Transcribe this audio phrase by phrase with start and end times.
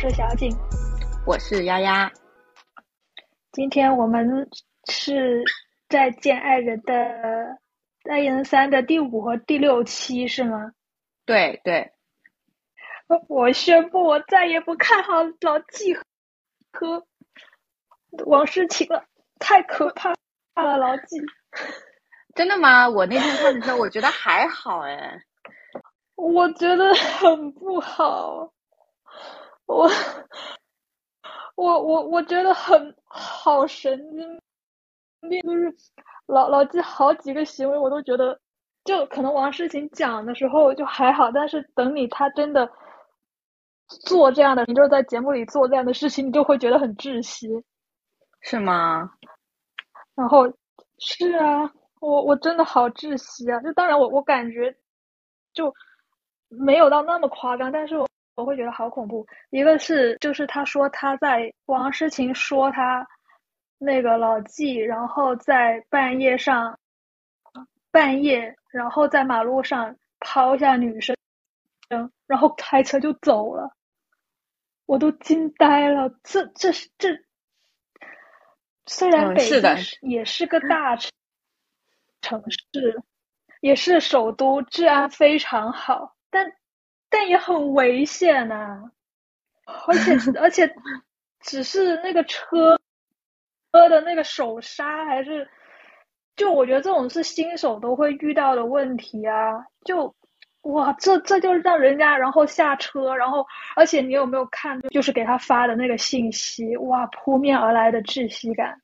[0.00, 0.50] 是小景，
[1.26, 2.10] 我是丫丫。
[3.52, 4.48] 今天我们
[4.90, 5.44] 是
[5.90, 6.94] 在见爱人的
[8.10, 10.72] 《爱人三》的第五和第六期，是吗？
[11.26, 11.92] 对对。
[13.28, 15.94] 我宣布，我再也不看好老纪
[16.72, 17.06] 和
[18.24, 19.04] 王诗晴了，
[19.38, 20.14] 太可怕
[20.54, 21.18] 了，老纪。
[22.34, 22.88] 真的吗？
[22.88, 25.20] 我那天看的时候，我觉得还好哎。
[26.16, 28.50] 我觉得很不好，
[29.70, 29.88] 我
[31.54, 34.40] 我我我觉得很好神经
[35.28, 35.74] 病，就是
[36.26, 38.38] 老老纪好几个行为我都觉得，
[38.84, 42.70] 就可能王诗晴讲的时候就还好，但是等你他真的
[43.88, 47.48] 做这样的，你就是在节目里做这样的事情，你就会觉得很窒息，
[48.40, 49.12] 是吗？
[50.14, 50.52] 然后
[50.98, 51.72] 是啊。
[52.00, 53.60] 我我真的好窒息啊！
[53.60, 54.74] 就当然我我感觉
[55.52, 55.70] 就
[56.48, 58.08] 没有到那么夸张，但是我
[58.40, 59.26] 我会觉得好恐怖。
[59.50, 63.06] 一个是就是他说他在王诗晴说他
[63.78, 66.78] 那个老纪，然后在半夜上
[67.90, 71.16] 半夜，然后在马路上抛下女生，
[72.26, 73.70] 然后开车就走了，
[74.86, 76.10] 我都惊呆了。
[76.22, 77.08] 这这是这
[78.86, 79.60] 虽然北京
[80.10, 81.10] 也是个大城。
[82.22, 83.02] 城市
[83.62, 86.52] 也是首都，治安非常好，但
[87.10, 88.90] 但也很危险呐。
[89.86, 90.72] 而且 而且，
[91.40, 92.78] 只是那个车
[93.72, 95.48] 车的那个手刹，还是
[96.36, 99.64] 就我觉得这种是新手都会遇到的问题啊。
[99.84, 100.14] 就
[100.62, 106.76] 哇，这这就让人家然后下车，然后而且你有没有看，就是给他发的那个信息？
[106.78, 108.80] 哇，扑面而来的窒息感。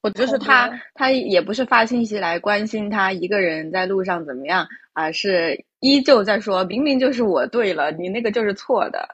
[0.00, 9.06] 我就是他，他也不是发信息来关心他一个人在路上怎么样而，是依旧在说，明明就是我对了，你那个就是错的。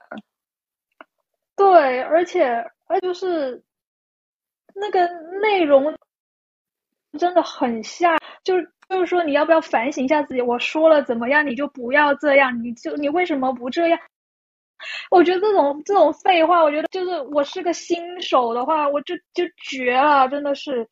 [1.56, 2.44] 对，而且
[2.86, 3.60] 而就是
[4.74, 5.08] 那个
[5.40, 5.96] 内容
[7.18, 10.42] 真的很吓，就是就是说你要不要反省一下自己？
[10.42, 13.98] 我说了怎么样，你就不要这样，你就你为什么不这样？
[15.10, 20.86] 我觉得这种这种废话，我觉得就是我是个新手的话，我就就绝了，真的是，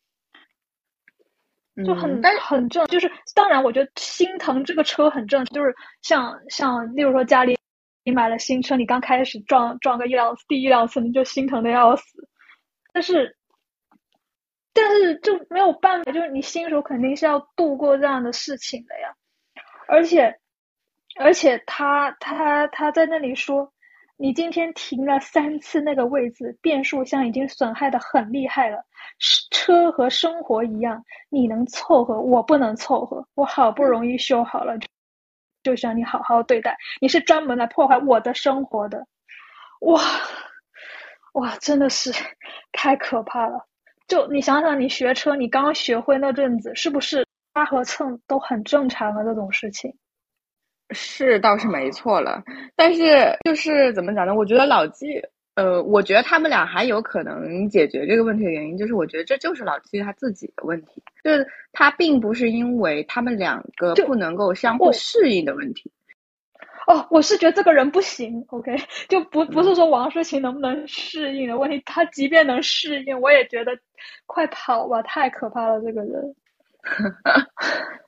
[1.84, 2.86] 就很但是很正。
[2.86, 7.58] 就是当然，我觉得心疼这个车很正常，就是像像例如说家里
[8.04, 12.28] 你买了新车，你刚开始撞撞个一两次第一两次，你就心疼的要死。
[12.92, 13.36] 但是
[14.72, 19.14] 但是就没有办法，就是你新手肯定是要度过这样的事情的呀。
[19.88, 20.38] 而且
[21.18, 23.72] 而且他他他在那里说。
[24.18, 28.82] 你今天停了三次那个位置，变速箱已经损害的很厉害了。
[29.50, 33.26] 车和生活一样，你能凑合，我不能凑合。
[33.34, 34.74] 我好不容易修好了，
[35.62, 36.76] 就想你好好对待。
[37.00, 39.06] 你是专门来破坏我的生活的，
[39.80, 40.00] 哇
[41.34, 42.10] 哇，真的是
[42.72, 43.66] 太可怕了。
[44.08, 49.94] 就你想想，你学车，你刚学会那阵子，是不是拉和蹭都很正常的这种事情？
[50.90, 52.42] 是倒是没错了，
[52.76, 54.34] 但是就是怎么讲呢？
[54.34, 55.20] 我觉得老纪，
[55.54, 65.90] 呃，我觉得他们俩还有可能解决这个问题的原因，就是我觉得这就是老纪他自己的问题，就是他并不是因为他们两个不能够相互适应的问题。
[66.86, 68.76] 哦，我是觉得这个人不行，OK，
[69.08, 73.72] 就不不是说王诗晴能不能适应的问题，他即便能适应，我也觉得
[74.26, 76.36] 快跑吧，太可怕了，这个人。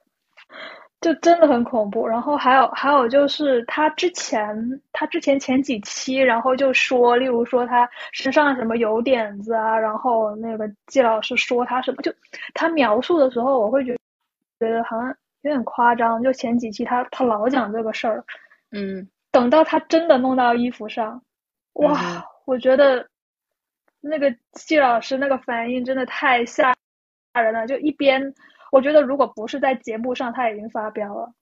[1.00, 4.52] 就真的很恐怖，然后还有还有就是他之前
[4.92, 12.12] 他之前前几期，然后就说，例如说他身上什么有点子啊，然后那个季老师说他什么，就
[12.52, 13.96] 他描述的时候，我会觉
[14.58, 15.08] 觉得好像
[15.42, 16.20] 有点夸张。
[16.20, 18.24] 就前几期他他老讲这个事儿，
[18.72, 21.22] 嗯，等到他真的弄到衣服上，
[21.74, 23.06] 哇，我觉得
[24.00, 26.74] 那个季老师那个反应真的太吓
[27.34, 28.34] 人了，就一边。
[28.70, 31.32] 我觉得，如果不是在节目上，他已经发飙了。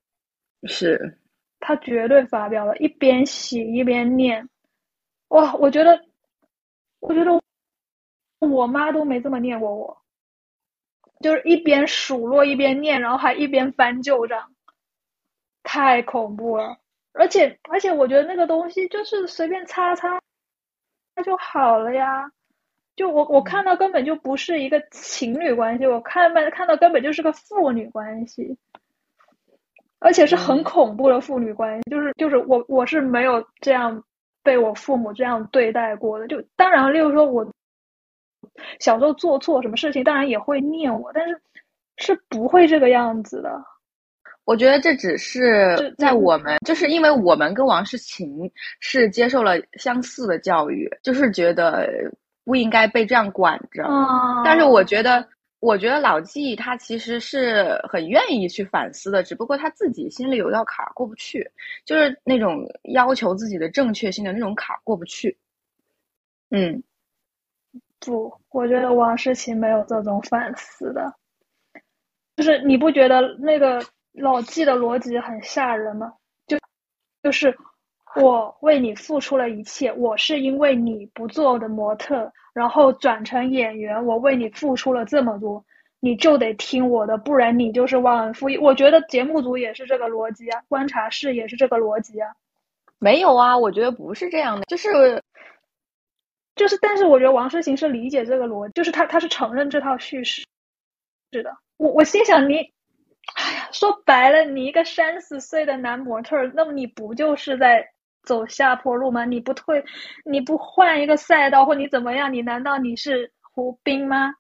[0.65, 1.19] 是，
[1.61, 4.49] 他绝对发飙了，一边洗一边念。
[5.29, 6.01] 哇，我觉得，
[7.01, 7.43] 我觉得
[8.39, 10.03] 我妈都没这么念过我，
[11.21, 14.53] 就是一边数落一边念，然后还一边翻旧账，
[15.63, 16.79] 太恐怖了。
[17.13, 20.21] 而且，而且，我觉得那个东西就是随便擦擦，
[21.15, 22.31] 那就好了呀。
[22.97, 28.57] 就我我看到根本就不是一个情侣关系，我看到看到根本就是个父女关系，
[29.99, 34.03] 而且是很恐怖的父女关系，就是就是我我是没有这样
[34.43, 36.27] 被我父母这样对待过的。
[36.27, 37.47] 就当然，例如说我
[38.81, 41.39] 小时候做错什么事情，当然也会念我，但是
[41.99, 43.63] 是不会这个样子的。
[44.47, 48.51] 我觉得这只是在我们，就是因为我们跟王诗晴
[48.81, 51.91] 是接受了相似的教育，就是觉得
[52.47, 53.85] 不应该被这样管着。
[54.43, 55.29] 但是我觉得，
[55.61, 61.51] 我觉得老纪他其实是很愿意去反思的，只不过他自己心里有道坎儿过不去，
[61.85, 65.37] 就是那种要求自己的正确性的那种坎儿过不去。
[66.49, 66.83] 嗯，
[68.01, 71.13] 不，我觉得王诗琪没有这种反思的，
[72.37, 73.85] 就是你不觉得那个？
[74.19, 76.11] 老纪的逻辑很吓人吗？
[76.47, 76.57] 就
[77.23, 77.55] 就是
[78.17, 85.65] 我为你付出了一切，我是因为你不做我的模特，然后转成演员，我为你付出了这么多，
[86.01, 88.57] 你就得听我的，不然你就是忘恩负义。
[88.57, 92.35] 我觉得节目组也是这个逻辑啊，观察室也是这个逻辑啊。
[92.99, 95.23] 没有啊，我觉得不是这样的，就是
[96.55, 100.47] 就是，但是我觉得王诗晴是理解这个逻辑，就是他他是承认这套叙事，
[101.33, 101.57] 是的。
[101.77, 102.73] 我我心想你。
[103.35, 107.91] 哎呀，说白了，你一个三十岁的男模特，那么你不就是在
[108.27, 109.25] 走下坡路吗？
[109.25, 109.83] 你不退，
[110.25, 112.31] 你不换一个赛道，或你怎么样？
[112.31, 114.35] 你难道你是胡兵吗？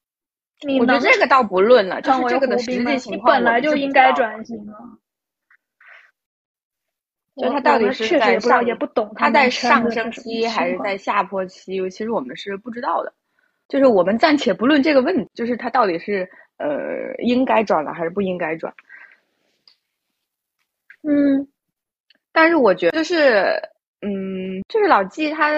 [0.61, 4.77] 你我觉得这个倒不论了，就是这个的实际情况，你本来就应该转型啊。
[7.37, 11.89] 就他到底是在上，也不懂他在上升期还是在下坡期？
[11.89, 13.13] 其实我们是不知道的。
[13.69, 16.29] 就是我们暂且不论这个问题，就是他到底是。
[16.59, 18.73] 呃，应该转了还是不应该转？
[21.03, 21.47] 嗯，
[22.33, 23.61] 但是我觉得就是，
[24.01, 25.51] 嗯，就是老纪他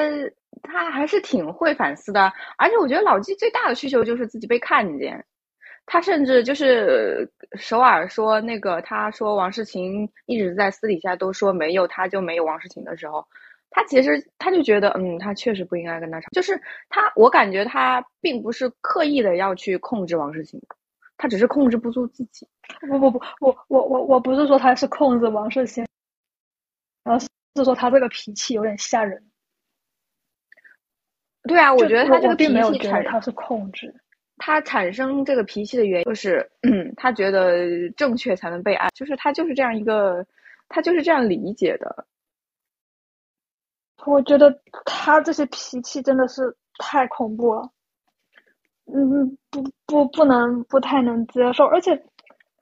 [0.63, 5.25] 他还是挺会反思的，而且我觉得老纪最大的需求就是自己被看见。
[5.87, 13.27] 他甚至就是首尔说那个，他说王诗琴一直在私底下都说没有他就没有王诗琴的时候，
[13.71, 16.61] 他其实他就觉得，嗯，他确实不应该跟他吵，就是
[16.91, 20.61] 他，我感觉他并不是刻意的要去控制王诗琴。
[21.17, 22.47] 他只是控制不住自己。
[22.89, 25.85] 不不不，我我我我不是说他是控制王世贤，
[27.05, 27.27] 而是
[27.65, 29.23] 说他这个脾气有点吓人。
[31.43, 33.95] 对啊，我觉得他这个脾气产他是控制。
[34.37, 40.25] 他产生这个脾气的原因就是，嗯，他觉得正确才能被爱，就是他就是这样一个，
[40.69, 42.07] 他就是这样理解的。
[44.05, 47.69] 我觉得他这些脾气真的是太恐怖了。
[48.87, 52.01] 嗯，不不不能不太能接受，而且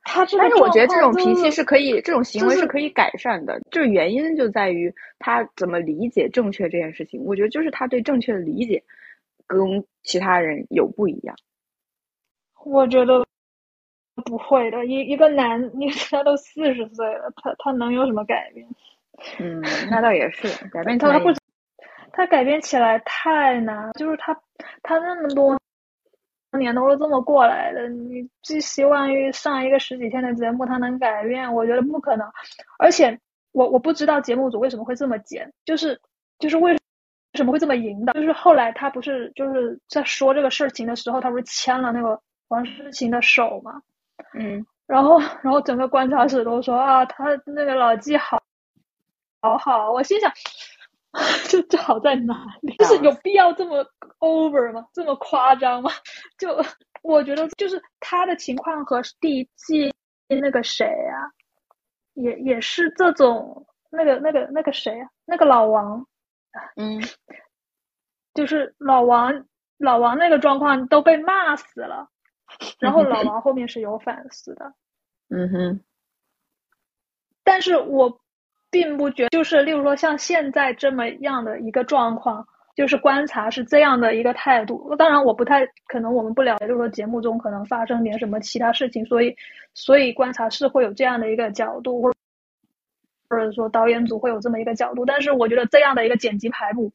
[0.08, 3.60] 他这个，但是我觉得这种脾气是可以，这种行为是可以改善的。
[3.72, 7.20] 就是原因就在于他怎么理解正确这件事情。
[7.24, 8.82] 我觉得就是他对正确的理解
[9.48, 11.34] 跟其他人有不一样。
[12.64, 13.26] 我觉得
[14.24, 18.66] 不会的，一一个男，你他都四十岁了，他他能有什么改变？
[19.40, 19.60] 嗯，
[19.90, 21.32] 那倒也是，改变他不，
[22.12, 24.32] 他改变起来太难，就是他
[24.82, 25.58] 他那么多。
[26.58, 31.52] 年都是这么过来的，你寄希望于上一个十几天的节目，他能改变？
[31.52, 32.26] 我觉得不可能。
[32.78, 33.18] 而且
[33.52, 36.00] 我我不知道节目组为什么会这么剪，就是
[36.38, 36.76] 就是为
[37.34, 38.12] 什么会这么引导？
[38.12, 43.80] 就是后来他不是就是在说这个事情的时候，他不是牵了那个王诗晴的手嘛？
[44.34, 48.42] 嗯，然后然后整个观察室都说啊，他那个老纪好
[49.40, 50.32] 好好，我心想。
[51.48, 52.76] 就就好在哪里？
[52.76, 53.84] 就是有必要这么
[54.20, 54.86] over 吗？
[54.92, 55.90] 这么夸张吗？
[56.38, 56.48] 就
[57.02, 59.92] 我觉得，就是他的情况和第一季
[60.28, 61.30] 那个谁啊，
[62.14, 66.06] 也也是这种那个那个那个谁啊，那个老王，
[66.76, 67.00] 嗯，
[68.34, 69.46] 就是老王
[69.78, 72.08] 老王那个状况都被骂死了，
[72.78, 74.74] 然后老 王后面是有反思的，
[75.30, 75.80] 嗯哼，
[77.42, 78.20] 但是我。
[78.70, 84.94] 并不觉，就是例如说像现在这么样的一个状况，就是观察是这样的一个态度。
[84.96, 89.34] 当然，我不太可能，我们不了解，就是说节目中可能发生点什么其他事情，所以
[89.72, 92.18] 所以观察是会有这样的一个角度，或者
[93.30, 95.06] 或者说导演组会有这么一个角度。
[95.06, 96.92] 但是我觉得这样的一个剪辑排布，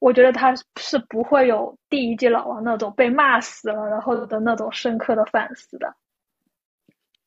[0.00, 5.94] 我觉得他是不会有第一季老王那种被骂死了然后的那种深刻的反思的。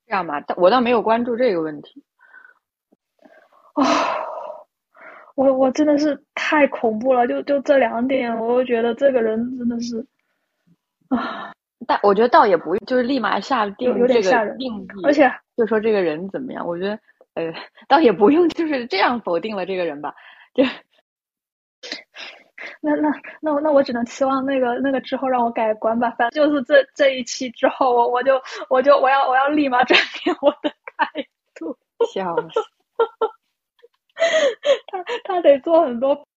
[0.08, 2.04] 这样吧，我倒没有关注这个问题。
[3.81, 3.86] 啊，
[5.36, 10.05] 我我真的是太恐怖了，就就这两点，我就觉得这个人真的是
[11.09, 11.51] 啊。
[11.88, 17.00] 但我觉得倒也不用，就是立马下定这个定义，而且就说这个人怎么样，我觉得
[17.36, 17.53] 呃，
[17.88, 20.13] 倒也不用就是这样否定了这个人吧。
[20.53, 20.63] 就
[22.81, 23.09] 那那
[23.41, 26.12] 那我那我只能期望那个那个之后让我改观吧。
[26.17, 31.77] 反正就是这这一期之后，我我就我就我要我要立马转变我的态度。
[32.13, 32.59] 笑死。
[34.88, 36.28] 他他得做很多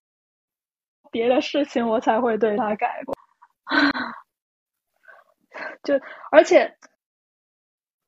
[1.10, 3.14] 别的事情，我才会对他改过。
[5.82, 5.94] 就
[6.30, 6.74] 而且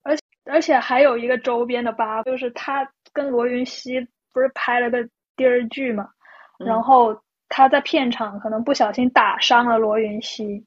[0.03, 4.01] 而且而且还有一个周边的八卦，就是他跟罗云熙
[4.33, 4.99] 不是拍了个
[5.37, 6.09] 电视剧嘛，
[6.59, 10.65] 然后他在片场可能不小心打伤了罗云熙，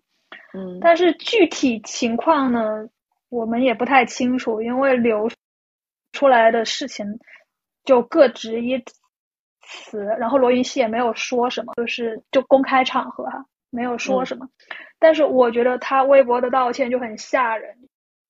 [0.53, 2.87] 嗯，但是具体情况呢，
[3.29, 5.29] 我们也不太清楚，因为流
[6.13, 7.05] 出来的事情
[7.87, 8.77] 就各执一
[9.61, 14.47] 词，然后罗云熙也没有说什么，就是就公开场合哈，没有说什么，
[14.99, 17.75] 但是我觉得他微博的道歉就很吓人。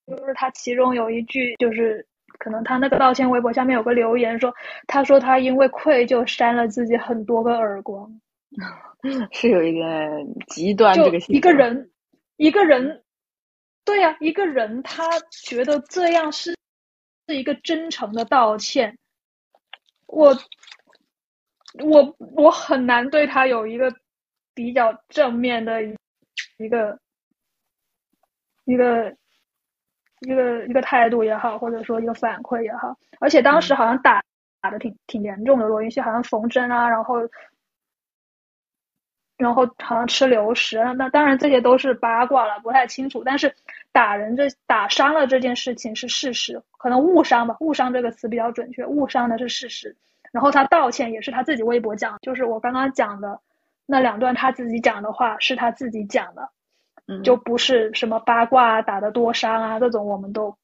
[0.05, 2.07] 就是他其中有一句，就是
[2.39, 4.53] 可能他那个道歉微博下面有个留言说，
[4.87, 8.09] 他说他因为愧疚扇了自己很多个耳光，
[9.33, 10.09] 是有一点
[10.47, 10.95] 极端。
[10.95, 11.91] 这个一个人，
[12.37, 13.03] 一个人，
[13.83, 16.55] 对呀，一个人他觉得这样是
[17.27, 18.97] 是一个真诚的道歉，
[20.07, 20.35] 我
[21.83, 23.93] 我我很难对他有一个
[24.53, 25.83] 比较正面的
[26.57, 26.99] 一个
[28.65, 29.15] 一个。
[30.21, 34.19] 一个一个态度也好，或者说一个反馈也好，而且当时好像打
[34.59, 37.17] 打的挺挺严重的，罗云熙好像缝针啊，然后
[39.37, 43.23] 然后好像吃流食，那当然这些都是八卦了，不太清楚。
[43.23, 43.53] 但是
[43.91, 49.95] 打人这打伤了这件事情是事实，可能误伤吧，误伤这个词比较准确，误伤的是事实。
[50.31, 53.39] 然后他道歉也是他自己微博讲，就是我刚刚讲的
[53.85, 56.49] 那两段他自己讲的话是他自己讲的。
[57.23, 60.57] 就不是什么八卦啊打的多伤啊，这种我们都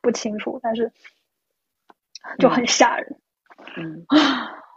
[0.00, 0.90] 不清楚，但是
[2.38, 3.16] 就很吓人。
[3.76, 4.06] 嗯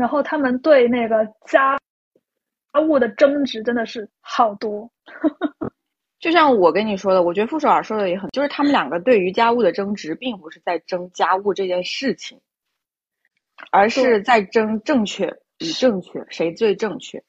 [0.00, 1.78] 然后他们对那个家
[2.72, 4.90] 家务的争执真的是好多。
[6.18, 12.40] 就像我跟你说的，我觉得傅首尔说的也很，就是他们两个对于家务的争执，并不是在争家务这件事情，
[13.70, 15.38] 而是在争正确。
[15.60, 17.22] 与正确，谁最正确？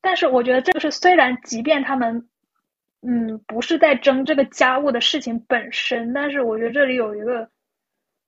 [0.00, 2.26] 但是我觉得这个是，虽然即便他们，
[3.02, 7.50] 嗯，不是在争这个家务的事情本身，但是我觉得这里有一个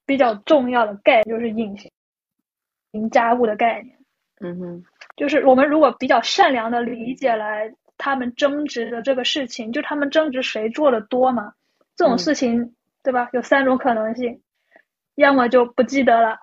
[0.05, 1.75] 比较重要的概念，就是隐
[2.93, 3.99] 形家务的概念。
[4.41, 4.85] 嗯哼，
[5.17, 11.53] 就是我们如果比较善良的理解来，他们争执的这个事情，就他们争执谁做的多嘛？
[11.97, 13.29] 这种事情，对吧？
[13.33, 14.41] 有三种可能性，
[15.15, 16.39] 要么就不记得了。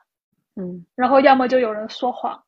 [0.56, 2.42] 嗯，然后要么就有人说谎，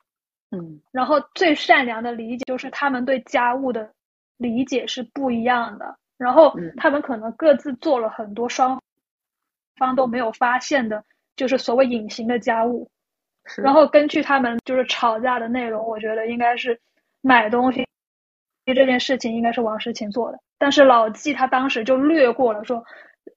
[0.51, 3.91] 嗯，然后最善良的理解就是他们对家务的
[4.37, 8.81] 理解是不一样的，然后他们可能各自做了很多双
[9.75, 11.03] 方都没有发现的，
[11.35, 12.89] 就是所谓隐形的家务，
[13.63, 16.79] 然后根据他们就是吵架的内容，我觉得应该是
[17.21, 17.85] 买东西
[18.65, 22.83] 这件事情应该是王诗晴做的，但是老纪他当时就略过了说，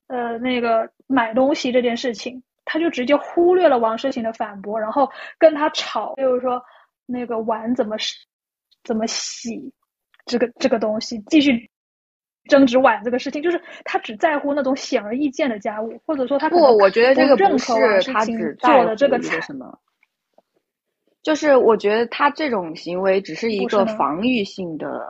[0.06, 2.42] 呃，那个买东西这件事情。
[2.66, 5.06] 他就直接忽略了王诗晴的反驳，然后
[5.38, 6.62] 跟他吵，就是说
[7.04, 7.94] 那个碗怎么
[8.82, 9.70] 怎么洗，
[10.24, 11.68] 这个这个东西继续
[12.48, 19.78] 争执碗这个事情，就是他只在乎那种显而易见的家务，或者说他不，我觉得这个不是他只做的这个什么，
[21.24, 25.04] 就是我觉得他这种行为只是一个防御性的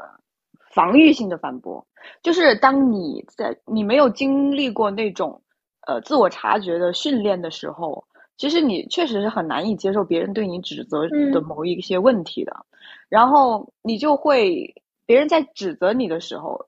[0.73, 1.87] 防御性的反驳，
[2.23, 5.43] 就是当你在你没有经历过那种。
[5.87, 8.07] 呃，自我察觉的训练的时候，
[8.39, 12.65] 其实你确实是很难以接受别人对你指责的某一些问题的，
[13.11, 16.65] 然后你就会，别人在指责你的时候，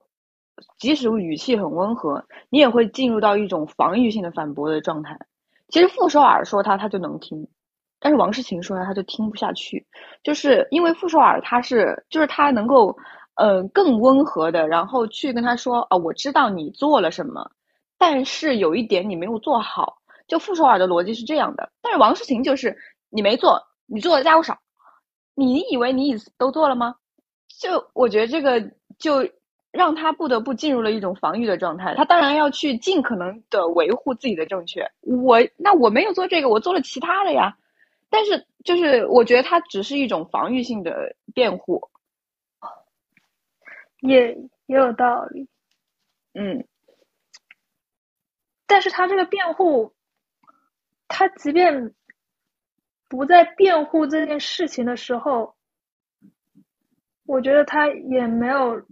[0.78, 5.18] 即使语气很温和，你也会进入到一种防御性的反驳的状态。
[5.68, 7.48] 其实傅首尔说他他就能听，
[7.98, 9.86] 但是王诗晴说他他就听不下去，
[10.22, 12.96] 就是因为傅首尔他是就是他能够，
[13.36, 17.50] 呃，更温和的，然后去跟他说啊，我知道你做了什么。
[17.98, 19.96] 但是有一点你没有做好，
[20.28, 21.70] 就傅首尔的逻辑是这样的。
[21.80, 22.76] 但是王诗晴就是
[23.08, 24.58] 你没做，你做的家务少，
[25.34, 26.94] 你以为你都做了吗？
[27.58, 28.60] 就我觉得这个
[28.98, 29.26] 就
[29.72, 31.94] 让他不得不进入了一种防御的状态。
[31.94, 34.86] 他当然要去尽可能的维护自己的正确。
[35.00, 37.56] 我那我没有做这个，我做了其他的呀。
[38.08, 41.90] 但是就是我觉得他只是一种防御性的辩护，
[44.00, 44.34] 也
[44.66, 45.48] 也有道理。
[46.34, 46.66] 嗯。
[48.68, 49.94] 但是他这个辩护，
[51.06, 51.94] 他即便
[53.08, 55.54] 不在辩护这件事情的时候，
[57.26, 58.82] 我觉得他也没有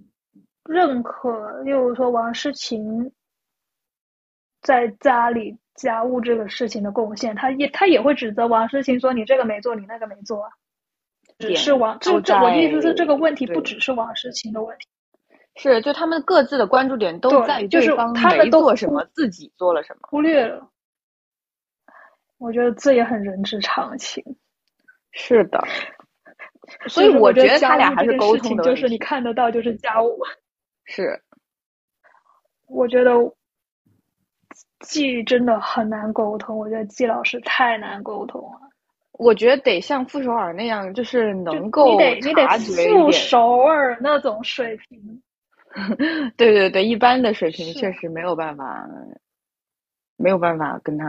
[0.64, 3.12] 认可，例如说王诗晴
[4.64, 10.50] 在家里家务这个事情的贡献，他也他也会指责王诗晴说你这个没做，你那个没做，
[11.38, 14.88] 只是王这这我的意思是这个问题不只是王诗晴的问题。
[15.56, 20.68] 是，就他们各自的关注点都在于对方没做什么，自己做了什么，忽略了。
[22.38, 24.24] 我觉得这也很人之常情。
[25.12, 25.62] 是的，
[26.88, 30.18] 所以我觉得他俩还是沟通的就是你看得到就是家务。
[30.84, 31.22] 是，
[32.66, 33.12] 我觉得
[34.84, 38.60] 季真的很难沟通，我觉得季老师太难沟通了。
[39.12, 45.22] 我觉得得像傅首尔那样，就是能够你得你得傅首尔那种水平。
[46.36, 48.88] 对对对，一般的水平确实没有办法，
[50.16, 51.06] 没有办法跟他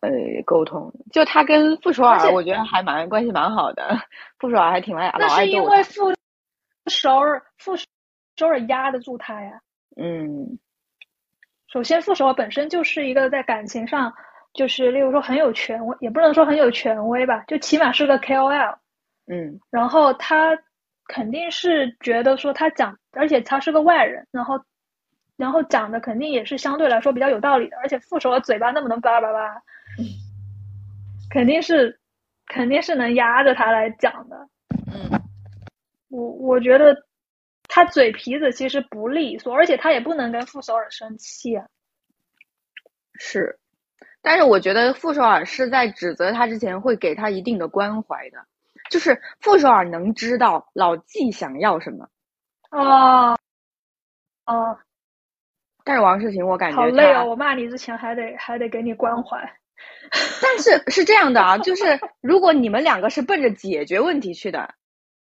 [0.00, 0.10] 呃
[0.44, 0.92] 沟通。
[1.12, 3.98] 就他跟傅首尔，我觉得还蛮关系蛮好的。
[4.38, 6.12] 傅首尔还挺爱老爱那是因为傅
[6.86, 7.76] 首尔傅
[8.36, 9.60] 首尔压得住他呀。
[9.96, 10.58] 嗯。
[11.72, 14.12] 首先，傅首尔本身就是一个在感情上。
[14.54, 18.76] 就是，例如说很有权威，也不能说很有权威吧，就起码是个 KOL。
[19.30, 20.58] 嗯，然后他
[21.06, 24.58] 肯定是觉得说他讲，而且他是个外人，然后
[25.36, 29.62] 然后讲的肯定也是相对来说比较有道理的，而且副手的嘴巴那么能叭叭叭，
[31.30, 32.00] 肯定是
[32.46, 34.48] 肯定是能压着他来讲的。
[34.86, 35.20] 嗯，
[36.08, 36.96] 我我觉得
[37.78, 41.64] 他嘴皮子其实不利索，而且他也不能跟傅首尔生气啊。
[43.14, 43.60] 是。
[44.20, 48.38] 但是我觉得傅首尔是在指责他之前会给他一定的关怀的，
[48.90, 52.08] 就是傅首尔能知道老纪想要什么。
[52.72, 53.38] 哦，
[54.44, 54.76] 哦。
[55.84, 57.26] 但是王世勤，我感觉好累哦！
[57.26, 59.38] 我骂你之前还得还得给你关怀。
[60.42, 64.74] 但是是这样的啊， 就是如果你们两个是奔着解决问题去的，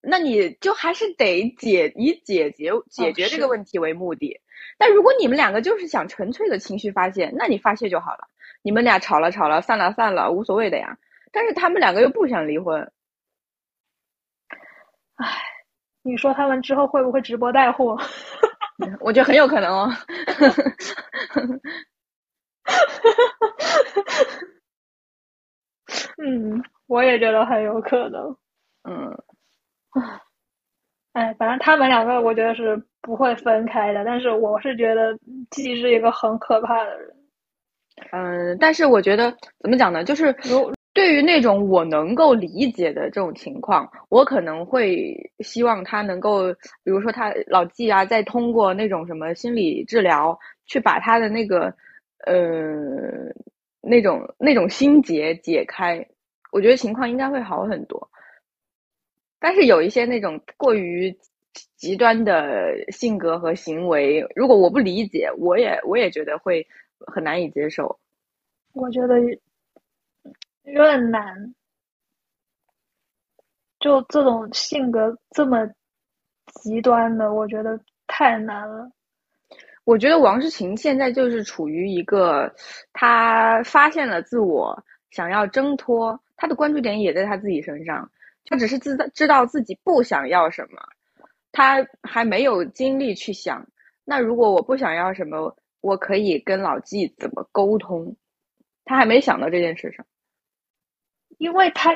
[0.07, 4.41] 那你就还是得解以解决解决这个问题为目的。
[4.79, 8.29] 但如果你们两个就是想纯粹的情绪发泄，那你发泄就好了。
[8.63, 10.99] 你们俩吵了吵了，散了散了，无所谓的呀。
[11.33, 12.91] 但是他们两个又不想离婚，
[15.17, 15.27] 唉，
[16.03, 17.99] 你说他们之后会不会直播带货？
[19.01, 19.91] 我觉得很有可能哦。
[26.17, 28.37] 嗯，我也觉得很有可能。
[28.85, 29.17] 嗯，
[31.13, 34.05] 哎，反正他们两个，我觉得是不会分开的。
[34.05, 35.17] 但是我是觉得
[35.51, 37.15] 季是一个很可怕的人。
[38.11, 39.31] 嗯，但是我觉得
[39.61, 40.03] 怎么讲呢？
[40.03, 46.53] 就是如对于那种我能够理解的这种情况，我可能会希望他能够，
[46.83, 51.73] 比如说他老纪啊，再通过那种什么心理治疗，去把他的那个
[52.27, 52.73] 呃
[53.81, 56.05] 那种那种心结解开，
[56.51, 58.09] 我觉得情况应该会好很多。
[59.45, 61.15] 但是有一些那种过于
[61.77, 66.67] 极端的性格和行为，如果我不理解，我也我也觉得会。
[67.07, 67.99] 很难以接受，
[68.73, 69.21] 我觉得
[70.63, 71.55] 有点难。
[73.79, 75.69] 就这种性格这么
[76.63, 78.91] 极端的，我觉得太难了。
[79.85, 82.51] 我觉得王诗晴现在就是处于一个，
[82.95, 88.11] 她发现了自我，想要挣脱，他的关注点也在他自己身上。
[88.47, 90.83] 他只是知道知道自己不想要什么，
[91.53, 93.67] 他还没有精力去想。
[94.05, 95.57] 那如果我不想要什么？
[95.81, 98.17] 我可以跟老纪怎么沟通？
[98.87, 100.07] 他还没想到这件事上，
[101.37, 101.95] 因为他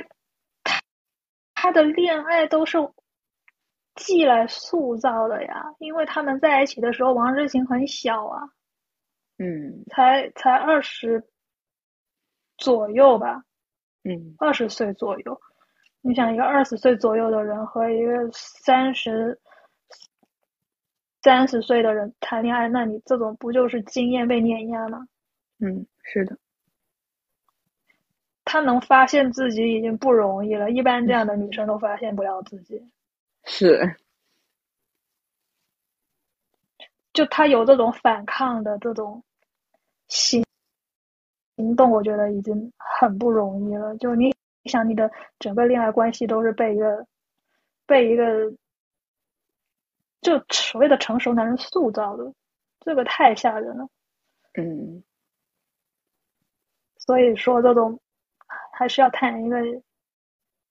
[0.62, 0.82] 他
[1.54, 2.76] 他的恋爱都是
[3.94, 5.74] 季来塑造的呀。
[5.78, 8.50] 因为他们在一起的时候，王诗晴很小啊，
[9.38, 11.26] 嗯，才才二十
[12.58, 13.42] 左右吧，
[14.04, 15.40] 嗯，二十岁左右。
[16.00, 19.38] 你想，一个二十岁左右的人和一个三十。
[21.20, 25.06] 三十岁的人谈恋爱，那你这种不就是经验被碾压吗？
[25.58, 26.38] 嗯，是的。
[28.44, 32.80] 他能发现自己已经不容易了，一般这样的女生都发现不了自己。
[33.44, 33.96] 是。
[37.12, 39.22] 就他有这种反抗的这种
[40.06, 40.42] 行
[41.56, 43.94] 行动，我觉得已经很不容易了。
[43.96, 44.32] 就你
[44.68, 47.06] 想，你的整个恋爱关系都是被一个
[47.86, 48.52] 被一个。
[50.20, 52.32] 就所谓的成熟男人塑造的，
[52.80, 53.88] 这个太吓人了。
[54.54, 55.04] 嗯，
[56.96, 58.00] 所以说这种
[58.72, 59.56] 还是要谈一个，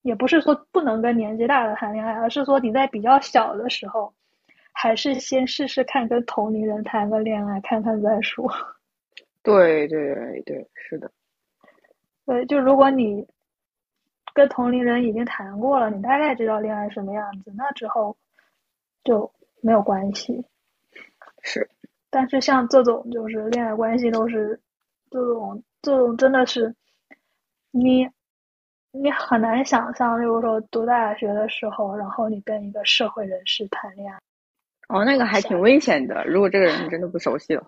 [0.01, 4.13] 也不是说不能跟年纪大的谈恋爱，而是说你在比较小的时候，
[4.73, 8.51] 还是先试试看跟同龄人谈个恋爱，看看再说。
[9.41, 11.09] 对对对，是的。
[12.25, 13.25] 对，就如果你
[14.37, 18.15] 跟同龄人已经谈过了，你大概知道恋爱什么样子，那之后
[19.03, 19.29] 就。
[19.59, 20.45] 没有关系，
[21.41, 21.67] 是，
[22.11, 24.57] 但是像这种就是恋爱关系都是
[25.09, 26.73] 这种这种真的是
[27.71, 28.07] 你
[28.91, 34.19] 你很难想象，例如说读大学的时候，然后你跟一个社会人士谈恋爱，
[34.89, 36.23] 哦，那个还挺危险的。
[36.25, 37.67] 如果这个人你真的不熟悉了，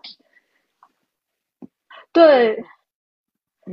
[2.14, 2.64] 对，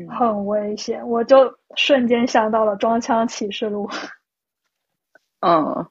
[0.08, 1.06] 很危险。
[1.08, 3.88] 我就瞬间想到了《装腔启示录》。
[5.40, 5.86] 嗯，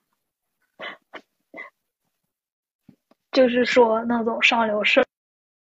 [3.31, 5.05] 就是说那种上流社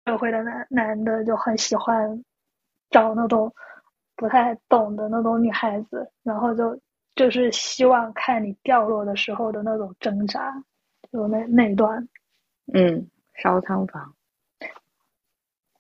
[0.05, 2.23] 社会的男男的就很喜欢
[2.89, 3.53] 找那种
[4.15, 6.79] 不太懂的那种女孩子，然后就
[7.15, 10.51] 就是希望看你掉落的时候的那种挣扎，
[11.11, 12.07] 就那那一段。
[12.73, 14.13] 嗯，烧仓房。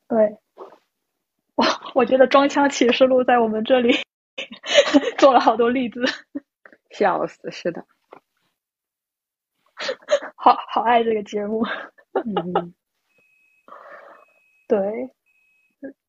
[0.07, 0.37] 对，
[1.99, 3.93] 我我觉得《装腔启示录》在我们这里
[5.19, 6.01] 做了好多例子，
[6.91, 7.85] 笑死，是的，
[10.37, 11.61] 好好爱这个节目。
[12.13, 12.73] 嗯，
[14.69, 15.09] 对，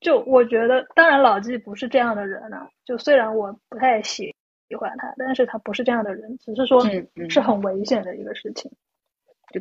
[0.00, 2.70] 就我觉得，当然老纪不是这样的人啊。
[2.84, 4.36] 就虽然我不太喜
[4.68, 6.80] 喜欢他，但是他不是这样的人，只是说
[7.28, 8.70] 是很危险的一个事情。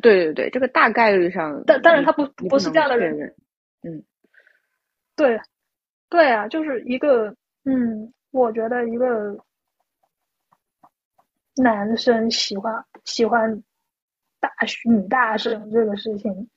[0.00, 3.34] 对对，这个大概率上，但但是他不不是这样的人。
[3.82, 4.04] 嗯
[5.16, 5.40] 对，
[6.10, 9.38] 对啊，就是一个，嗯，我觉得一个
[11.56, 13.62] 男生喜欢喜欢
[14.40, 14.50] 大
[14.84, 16.48] 女大生这个事情，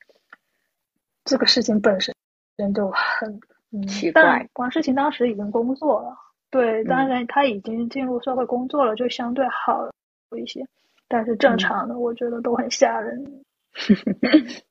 [1.23, 2.13] 这个事情本身
[2.57, 3.39] 人就很
[3.71, 6.15] 嗯奇但怪王诗晴当时已经工作了，
[6.49, 7.09] 对，当嗯。
[7.09, 9.87] 然他已经进入社会工作了，就相对好
[10.35, 10.65] 一些，
[11.07, 11.37] 但是嗯。
[11.37, 13.43] 正常的，我觉得都很吓人。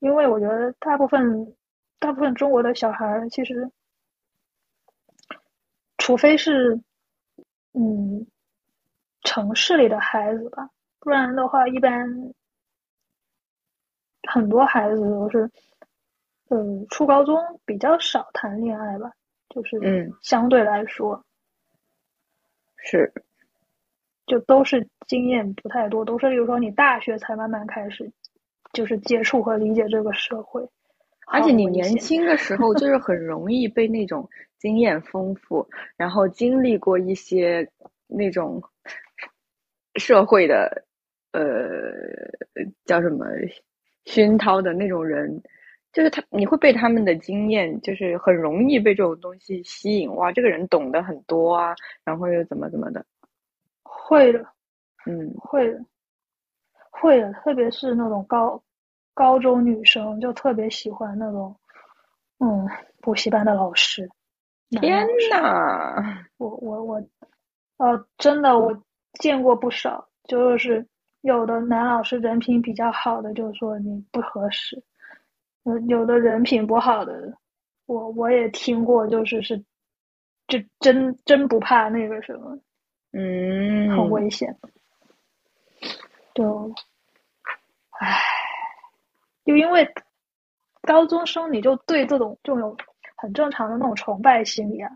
[0.00, 1.54] 因为我觉得大部分
[1.98, 3.70] 大部分中国的小孩儿其实，
[6.00, 6.80] 除非是
[7.74, 8.26] 嗯
[9.22, 12.08] 城市里的孩子吧，不然的话，一般
[14.26, 15.48] 很多孩子都是
[16.48, 19.12] 嗯初高中比较少谈恋爱吧，
[19.50, 21.22] 就是嗯相对来说。
[22.78, 23.12] 是，
[24.26, 28.10] 就都是经验不太多，都是比如说你大学才慢慢开始
[28.72, 30.66] 就是接触和理解这个社会，
[31.26, 34.26] 而且你年轻的时候就是很容易被那种
[34.60, 37.68] 经验丰富，然后经历过一些
[38.06, 38.62] 那种
[39.98, 40.84] 社会的
[41.32, 41.42] 呃
[42.84, 43.26] 叫什么
[44.04, 45.42] 熏陶的那种人，
[45.92, 50.14] 就是他你会被他们的经验，就是很容易被这种东西吸引。
[50.14, 53.04] 哇，这个人懂得很多啊，然后又怎么怎么的，
[53.82, 54.46] 会的。
[55.06, 55.82] 嗯会的，
[56.90, 58.62] 会的，特别是那种高
[59.14, 61.56] 高中女生，就特别喜欢那种，
[62.38, 62.68] 嗯，
[63.00, 64.06] 补习班的老师。
[64.70, 67.02] 男天呐，我我我，
[67.78, 68.82] 呃，真的我
[69.14, 70.86] 见过不少，就是
[71.22, 74.80] 有的男老师人品比较好的，就说你不合适，
[75.64, 77.36] 呃，有的人品不好的，
[77.86, 79.58] 我我也听过，就是是，
[80.46, 82.56] 就真真不怕那个什么，
[83.12, 84.30] 嗯，很危。
[84.30, 84.56] 险。
[86.32, 86.72] 就，
[87.98, 88.18] 唉，
[89.44, 89.86] 就因为
[90.82, 92.76] 高中生你就对这种就有
[93.20, 94.90] 很正常的那种崇拜心理啊，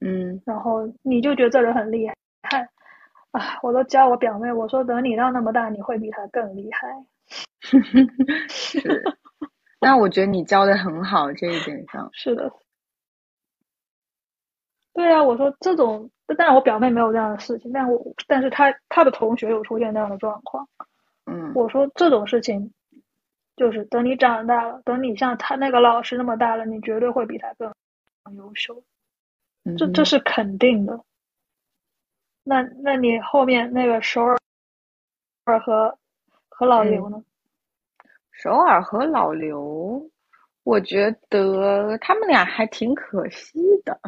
[0.00, 2.68] 嗯然后你就觉得这人很厉害
[3.32, 3.58] 啊！
[3.62, 6.88] 我都教我表妹，我说等你到那么大，你会比他更厉害。
[8.48, 9.04] 是。
[9.80, 12.50] 那我觉得你教的很好，这一点上，是的，
[14.94, 20.66] 对啊，我说这种，但是我表妹没有这样的事情，但我但是她她的同学有出现这样的状况。
[21.30, 22.72] 嗯我说这种事情，
[23.56, 27.72] 就是等你长大了，等你像他那个老师那么大了，你绝对会比他更
[28.36, 28.84] 优秀，
[29.78, 31.02] 这这是肯定的。
[32.44, 34.38] 那那你后面那个首尔
[35.60, 35.98] 和
[36.48, 37.24] 和老刘呢？
[38.30, 40.10] 首尔和老刘，
[40.62, 43.98] 我觉得他们俩还挺可惜的。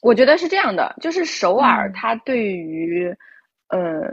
[0.00, 3.16] 我觉得是这样的，就是首尔嗯他对于、
[3.68, 4.08] 呃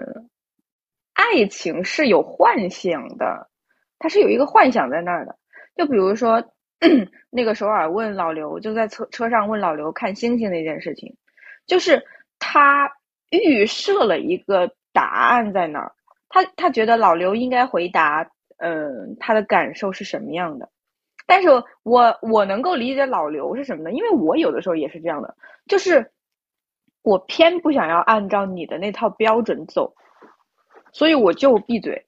[1.21, 3.47] 爱情是有幻想的，
[3.99, 5.37] 他是有一个幻想在那儿的。
[5.75, 6.43] 就比如说
[7.29, 11.15] 那个首尔问老刘，就在车车上问老刘看星星那件事情，
[11.67, 12.03] 就是
[12.39, 12.91] 他
[13.29, 15.91] 预设了一个答案在那儿。
[16.27, 20.69] 他他觉得老刘应该回答，嗯、他的感受是什么样的。
[21.27, 21.49] 但是
[21.83, 23.91] 我我能够理解老刘是什么呢？
[23.91, 25.35] 因为我有的时候也是这样的，
[25.67, 26.11] 就是
[27.03, 29.93] 我偏不想要按照你的那套标准走，
[30.91, 32.05] 所以我就闭嘴，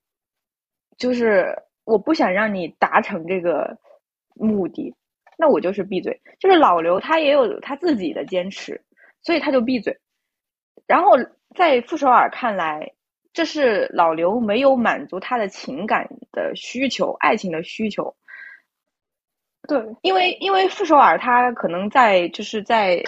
[0.98, 3.78] 就是我不想让你达成这个
[4.36, 4.94] 目的，
[5.38, 6.22] 那我就是闭嘴。
[6.40, 8.82] 就是老刘他也有他自己的坚持，
[9.22, 9.98] 所以他就闭嘴。
[10.86, 11.12] 然后
[11.56, 12.94] 在傅首尔看来，
[13.32, 18.16] 这是老刘没有满足他的情感的需求、爱情的需求。
[19.66, 23.02] 对，因为因为傅首尔他可能在就是在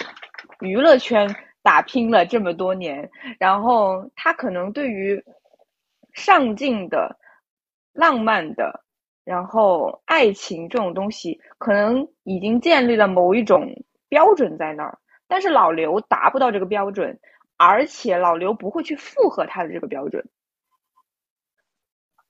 [0.60, 1.28] 娱乐圈
[1.62, 5.22] 打拼了这么多年，然后他可能对于
[6.16, 7.16] 上进的、
[7.92, 8.82] 浪漫的，
[9.22, 14.98] 然后爱情这种东西，可能已经建立了某一种标准在那儿。
[15.28, 17.20] 但是老刘达不到这个标准，
[17.56, 20.28] 而且老刘不会去附和他的这个标准。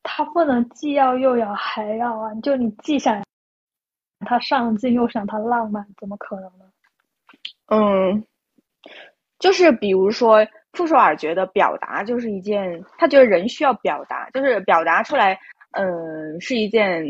[0.02, 2.34] 他不能既要又要还要啊！
[2.42, 3.22] 就你既想
[4.20, 6.64] 他上进，又想他浪漫，怎么可能呢？
[7.66, 8.24] 嗯，
[9.38, 10.46] 就是比如说，
[10.76, 15.40] 傅首尔觉得表达就是一件，他觉得人需要表达，就是表达出来，
[15.72, 17.04] 嗯，是一件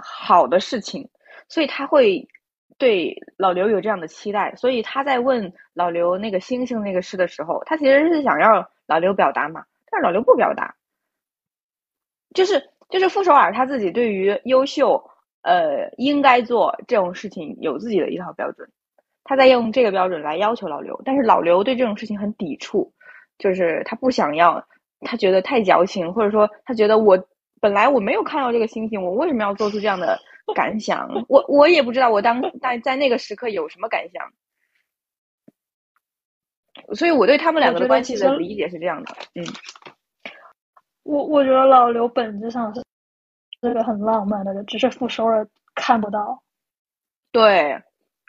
[0.00, 1.08] 好的事情，
[1.48, 2.28] 所以他会
[2.78, 4.54] 对老刘有这样的期待。
[4.54, 10.74] 所以他在问老刘那个星星那个事的时候，他其实是想要老刘表达嘛，但是老刘不表达。
[12.34, 15.02] 就是就是傅首尔他自己对于优秀，
[15.42, 18.70] 呃，应该做这种事情有自己的一套标准，
[19.24, 22.92] 他在用这个标准来要求老刘，但是老刘对这种事情很抵触，
[23.38, 24.64] 就是他不想要，
[25.00, 27.18] 他觉得太矫情，或者说他觉得我
[27.60, 30.18] 本来我没有看到这个星星，我为什么要做出这样的
[30.54, 31.08] 感想？
[31.28, 34.32] 我我也不知道我当在在那个时刻有什么感想，
[36.94, 39.44] 所以我对他们两个的关系的理解是这样的，嗯。
[41.04, 42.80] 我我觉得老刘本质上是
[43.60, 46.40] 是个很浪漫的人，只是傅首尔看不到。
[47.32, 47.82] 对，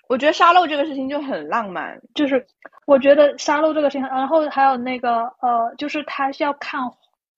[0.07, 2.45] 我觉得沙漏这个事情就很浪漫，就是
[2.85, 6.81] 我觉得沙漏这个事情，然后还有那个呃，就是他需要看，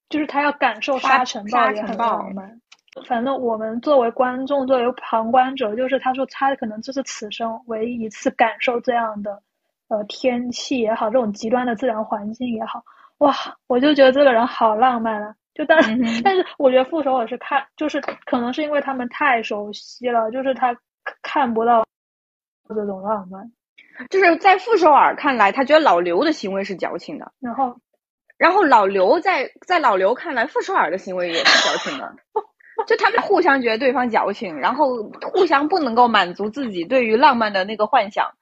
[0.09, 2.59] 就是他要感受沙尘暴也很浪漫。
[3.07, 9.37] 反正我们作为观众，作为旁观者，就是他说他可能这是此生唯一一次感受这样的
[9.89, 12.83] 呃天气也好，这种极端的自然环境也好。
[13.19, 13.33] 哇，
[13.67, 15.35] 我就觉得这个人好浪漫啊！
[15.53, 15.77] 就但
[16.23, 20.75] 但是，我觉得副手也是看，就是可能是因为他们太熟悉了，就是他
[21.21, 21.85] 看不到
[22.73, 23.51] 这种浪漫。
[24.09, 27.31] 就是在傅首尔看来，他觉得老刘的行为是矫情的。
[27.39, 27.77] 然后，
[28.37, 32.15] 然后老刘在在老刘看来，傅首尔的行为也是矫情的。
[32.87, 35.01] 就他们互相觉得对方矫情，然后
[35.31, 38.33] 互相不能够满足自己对于浪漫的那个幻想。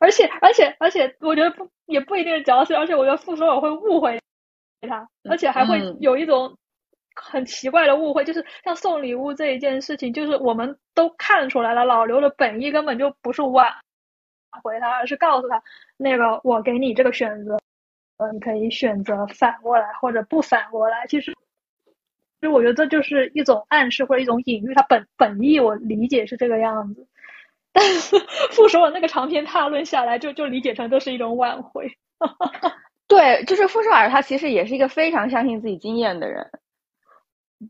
[0.00, 4.18] 而且而且而且，我觉得不也不一定是矫情，而且我觉得傅首尔会误会
[4.88, 6.56] 他，而且还会有一种
[7.14, 13.72] 很奇怪的误会，就是像送礼物这一件事情，就是我们都看出来了，老刘的本意根本就不是挽
[14.62, 15.62] 回他，而是告诉他
[15.96, 17.58] 那个我给你这个选择，
[18.18, 21.06] 呃，你可以选择反过来或者不反过来。
[21.06, 21.32] 其实，
[22.40, 27.06] 其实我觉得这就是一种暗示或者一种隐喻，他本本意我理解是这个样子。
[27.74, 28.16] 但是
[28.52, 31.90] 傅首尔那个长篇大论下来，就就理解成这是一种挽回。
[33.08, 36.48] 对，就是傅首尔，他其实也是一个非常相信自己经验的人，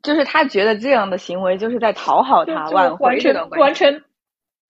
[0.03, 3.63] 就是他觉得这样的行为就是在讨好他，挽回这段关系。
[3.63, 4.05] 完全，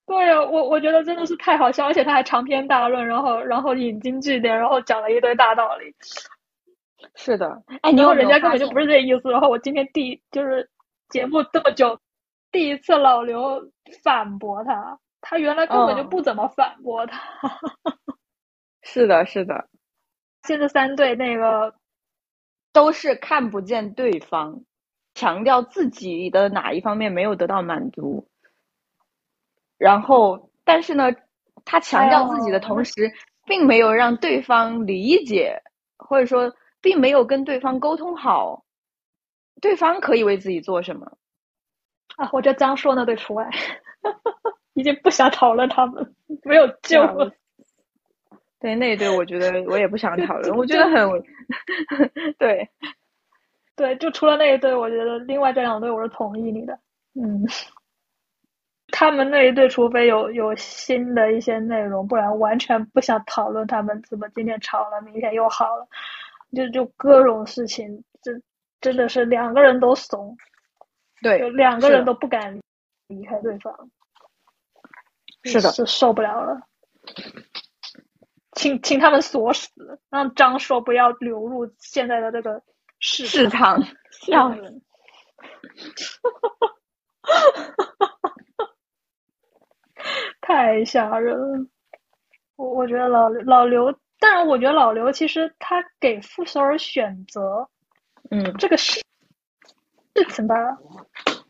[0.07, 5.95] 对呀，我我觉得真的是太好笑，而且他还长篇大论，然后然后引经据典，然后讲了一堆大道理。
[7.15, 9.31] 是的，哎，你后人家根本就不是这意思。
[9.31, 10.69] 然后我今天第就是
[11.09, 11.99] 节目这么久，
[12.51, 13.71] 第一次老刘
[14.03, 14.99] 反驳他。
[15.27, 17.19] 他原来根本就不怎么反驳他，
[18.83, 19.69] 是的，是的。
[20.47, 21.75] 现在三队那个
[22.75, 24.61] 都是看不见对方，
[25.15, 28.27] 强调自己的哪一方面没有得到满足，
[29.79, 31.11] 然后但是呢，
[31.65, 33.13] 他强调自己的同时，
[33.47, 35.63] 并没有让对方理解，
[35.97, 38.65] 或者说并没有跟对方沟通好，
[39.61, 41.17] 对方可以为自己做什么
[42.17, 42.29] 啊？
[42.33, 43.49] 我觉得张硕那对除外。
[44.75, 47.33] 已经不想讨论他们，没有救了。
[48.59, 51.09] 对那一对，我觉得我也不想 讨论，我觉得很
[52.39, 52.69] 对，
[53.77, 56.79] 对，就除了那一对，我觉得另外这两对我是同意你的。
[57.15, 57.45] 嗯，
[58.89, 65.87] 他们那一对，除非有有新的一些内容，不然完全不想讨论他们怎么今天吵了，明天又好了，
[66.55, 68.43] 就就各种事情，真
[68.81, 70.37] 真的是两个人都怂，
[71.23, 72.61] 对，两个人都不敢
[73.09, 73.91] 离开对方。
[75.43, 76.61] 是的，是受不了了，
[78.53, 82.63] 请请他们锁死，让张硕不要流入现在的这个
[82.99, 84.83] 市市场，吓人，
[90.41, 91.67] 太吓人了。
[92.57, 97.69] 我我觉得老老刘，但是我觉得老刘其实他给傅首尔选择，
[98.31, 99.03] 嗯，这个事
[100.15, 100.55] 事情吧，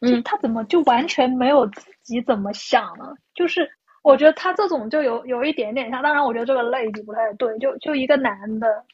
[0.01, 3.15] 嗯，他怎么就完全没有自己怎么想呢？
[3.35, 3.71] 就是。
[4.05, 8.85] 我觉得他这种就有有一点点像，当然我觉得这个类比不太对，就就一个男的，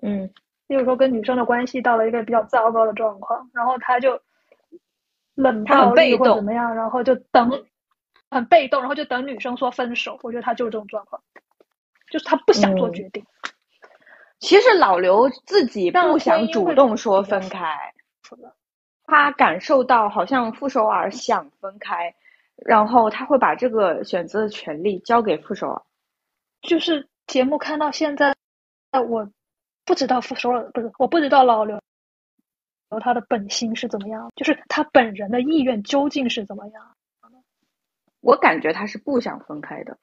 [0.00, 0.30] 嗯，
[0.70, 4.20] 比如说跟女生的关系到了一个比较糟糕的状况，然后他就
[5.34, 7.50] 冷暴力或怎么样，然后就等
[8.30, 10.16] 很被动，然后就等女生说分手。
[10.22, 11.20] 我觉得他就是这种状况，
[12.08, 13.26] 就是他不想做决定。
[14.38, 17.92] 其实老刘自己不想主动说分开，
[19.06, 22.14] 他感受到好像傅首尔想分开。
[22.54, 25.82] 然后他会把这个选择的权利交给傅首尔。
[26.62, 28.36] 就是节目看到现在，
[28.92, 29.28] 我
[29.84, 31.80] 不知道傅首尔不是，我不知道老刘
[33.00, 36.96] 他的本心是怎么样，就是他本人的意愿究竟是怎么样。
[38.20, 39.98] 我感觉他是不想分开的，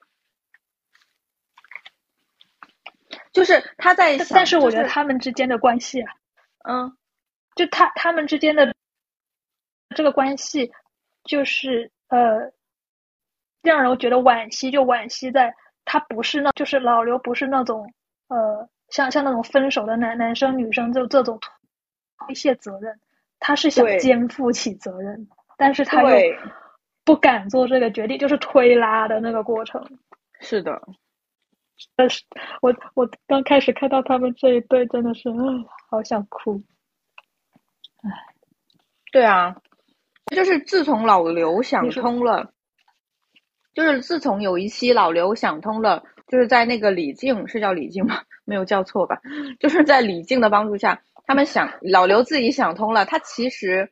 [3.32, 6.14] 就是他在想，但是我觉得他们之间的关系啊，
[6.68, 6.98] 嗯，
[7.56, 8.74] 就他他们之间的
[9.96, 10.72] 这个关系，
[11.24, 12.52] 就是呃，
[13.62, 17.94] 让人觉得惋惜，就惋惜在他不是那，就是老刘不是那种
[18.30, 21.40] 呃，像像那种分手的男男生女生就这种
[22.26, 23.00] 推卸责任，
[23.40, 26.36] 他是想肩负起责任，但是他又
[27.04, 29.82] 不敢做这个决定，就是推拉的那个过程。
[30.40, 30.82] 是的，
[31.96, 32.24] 但是
[32.62, 35.36] 我我刚开始看到他们这一对，真的是，唉，
[35.90, 36.62] 好想哭。
[38.04, 38.10] 唉
[39.12, 39.56] 对啊，
[40.36, 42.52] 就是自从老刘想通了，
[43.74, 48.22] 就是自从有一期老刘想通了，就是在那个李静是叫李静吗？
[48.46, 49.20] 没有叫错吧？
[49.60, 53.92] 就是在李静的帮助下，他们想老刘自己想通了，他其实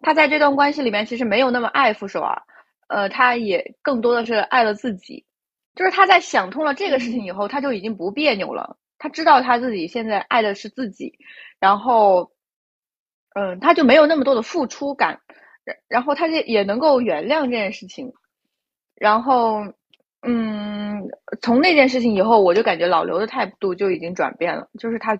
[0.00, 2.42] 他在这段关系里面其实没有那么爱傅首尔，
[2.88, 5.24] 呃，他也更多的是爱了自己。
[5.76, 8.76] 就是他在想通了这个事情以后，他就已经不别扭了。
[8.98, 11.14] 他知道他自己现在爱的是自己，
[11.58, 12.32] 然后，
[13.34, 15.20] 嗯，他就没有那么多的付出感，
[15.64, 18.12] 然然后他也也能够原谅这件事情，
[18.96, 19.72] 然后，
[20.22, 21.08] 嗯，
[21.40, 25.18] 从那件事情以后，我就感觉老刘的态度就已经转变了，就是他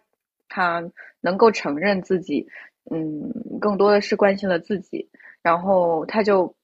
[0.48, 0.82] 他
[1.20, 2.46] 能够承认自己，
[2.90, 5.08] 嗯，更多的是关心了自己，
[5.42, 6.54] 然后他就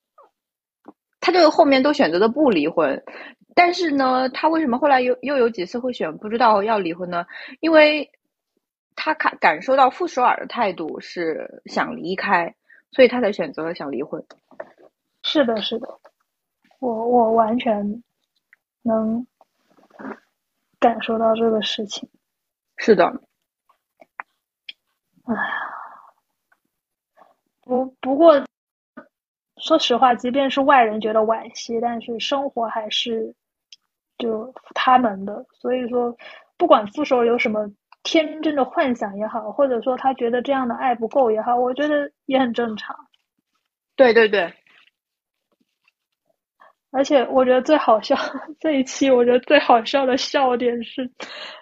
[1.20, 3.03] 他就后面都选择的不离婚，
[3.55, 7.27] 但是呢，他为什么后来又又有几次会选不知道要离婚呢？
[7.61, 8.11] 因为
[8.94, 12.55] 他感感受到傅首尔的态度是想离开，
[12.90, 14.22] 所以他才选择了想离婚。
[15.22, 15.88] 是的，是的，
[16.81, 18.03] 我我完全
[18.87, 19.27] 能
[20.79, 22.09] 感受到这个事情。
[22.77, 23.05] 是的，
[25.25, 25.40] 哎呀
[27.62, 28.44] 不不过，
[29.57, 33.35] 说实话，即便是外人觉得惋惜，但是生活还是
[34.18, 35.44] 就他们的。
[35.53, 36.16] 所以说，
[36.57, 37.68] 不管傅首尔有什么
[38.05, 42.96] 天真的幻想也好，或者说他觉得这样的爱不够也好，我觉得也很正常。
[43.96, 44.55] 对对对，
[46.97, 48.17] 而且我觉得最好笑
[48.59, 51.11] 这一期，我觉得最好笑的笑点是，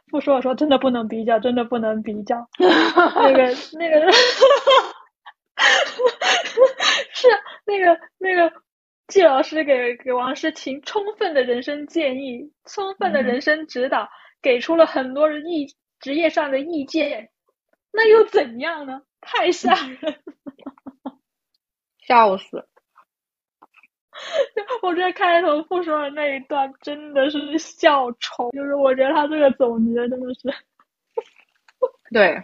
[0.09, 2.37] 不说我说真的不能比较，真的不能比较。
[2.57, 4.13] 那个那个
[7.13, 7.27] 是
[7.67, 8.53] 那个那个
[9.09, 14.09] 季老师给给王诗晴充分的人生建议，充分的人生指导，
[14.41, 15.67] 给出了很多意
[15.99, 17.31] 职业上的意见，
[17.91, 19.03] 那又怎样呢？
[19.21, 20.23] 太吓人！
[22.07, 22.69] 笑死。
[24.83, 30.55] 我觉得开头傅首尔那一段真的是笑抽，就是我觉得他这个总结真的是
[32.13, 32.43] 对，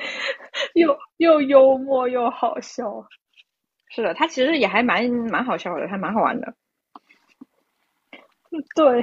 [0.74, 3.06] 又又幽默又好笑。
[3.88, 6.54] 是的，他其实也还蛮蛮好笑的，还蛮好玩的。
[8.74, 9.02] 对，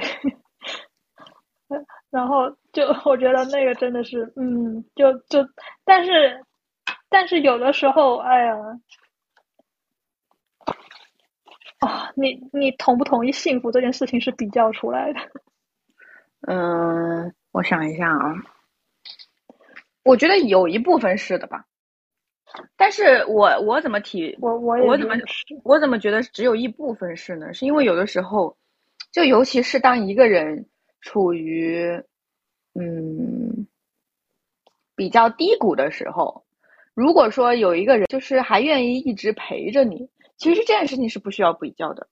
[2.10, 5.44] 然后就我觉得那个真的是，嗯，就就，
[5.84, 6.44] 但是
[7.08, 8.54] 但是有的时候，哎呀，
[11.84, 15.20] 啊，你你同不同意幸福这件事情是比较出来的。
[16.46, 18.34] 嗯， 我想一下啊，
[20.04, 21.64] 我觉得有一部分是的吧，
[22.76, 25.14] 但是我我怎么体我我也我怎么
[25.62, 27.52] 我怎么觉得只有一部分是呢？
[27.54, 28.56] 是因为有的时候，
[29.12, 30.66] 就尤其是当一个人
[31.00, 32.02] 处于
[32.74, 33.66] 嗯
[34.96, 36.44] 比较低谷的时候，
[36.94, 42.08] 如果说有一个人就是还愿意一直陪着你，其实这件事情是不需要比较的，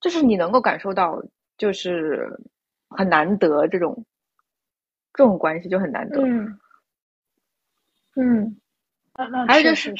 [0.00, 1.22] 就是你能够感受到，
[1.56, 2.40] 就是
[2.88, 4.04] 很难得这种
[5.12, 6.20] 这种关系就很难得。
[6.22, 6.58] 嗯
[8.16, 8.56] 嗯，
[9.48, 9.94] 还有就是，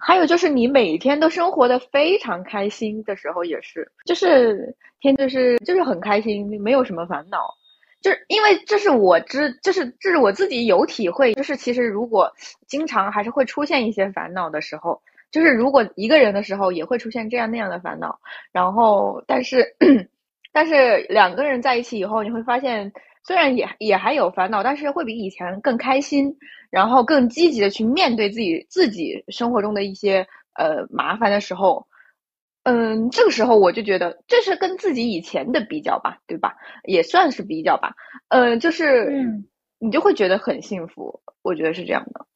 [0.00, 7.54] 还有就是你每天都生活的非常开心的时候，也是，就是天就是就是很开心，没有什么烦恼。
[8.00, 12.32] 就是因为这是我知，就是这是我自己有体会，就是其实如果
[12.68, 18.18] 经常还是会出现一些烦恼的时候，就是如果一个人的时候也会出现这样那样的烦恼，
[18.52, 19.64] 然后但是
[20.52, 22.90] 但是两个人在一起以后，你会发现
[23.24, 26.34] 虽然也也还有烦恼，但是会比以前更开心，
[26.70, 31.86] 然后更积极的去面对自己自己生活中的一些呃麻烦的时候，
[32.64, 36.56] 嗯，这个时候我就觉得这是跟自己以前的比较吧，对吧？
[36.84, 37.94] 也算是比较吧，
[38.28, 39.46] 嗯，就是嗯
[39.78, 42.26] 你就会觉得很幸福，我觉得是这样的。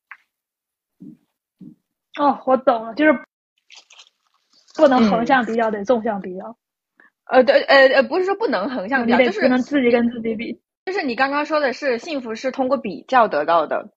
[2.19, 3.13] 哦，我懂了，就是
[4.77, 6.57] 不能横嗯向比较，得纵向比较。
[7.25, 10.61] 呃，对，呃呃，不是说不能横向比较，就是不能自己跟自己比。
[10.85, 13.91] 就是你刚刚说的是幸福是通过比较得到的。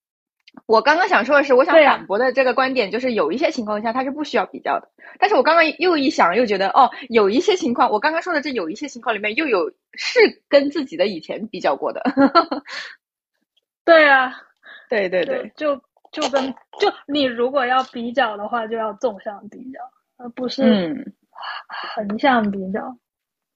[0.68, 4.88] 我刚刚想说的是，我想反驳的这个观点，就是有一些情况下它是不需要比较的。
[5.20, 12.04] 但是我刚刚又一想，又觉得哦，有一些情况，我刚刚说的这有一些情况里面又有是跟自己的以前比较过的。
[13.84, 14.34] 对啊，
[14.90, 15.82] 对对对，就
[16.16, 16.50] 就跟
[16.80, 19.80] 就你如果要比较的话，就要纵向比较，
[20.18, 20.64] 而不是
[21.94, 22.98] 横向比较。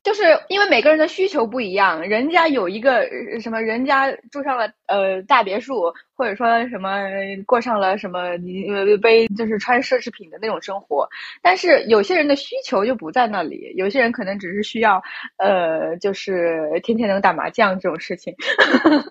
[0.01, 3.05] 就是因为每个人的需求不一样，人家有一个
[3.41, 7.01] 什么，人家住上了呃大别墅，或者说什么
[7.45, 8.66] 过上了什么你
[9.01, 11.07] 背就是穿奢侈品的那种生活，
[11.41, 15.03] 但是有些人的需求就不在那里，有些人可能只是需要
[15.38, 18.34] 呃就是天天能打麻将这种事情，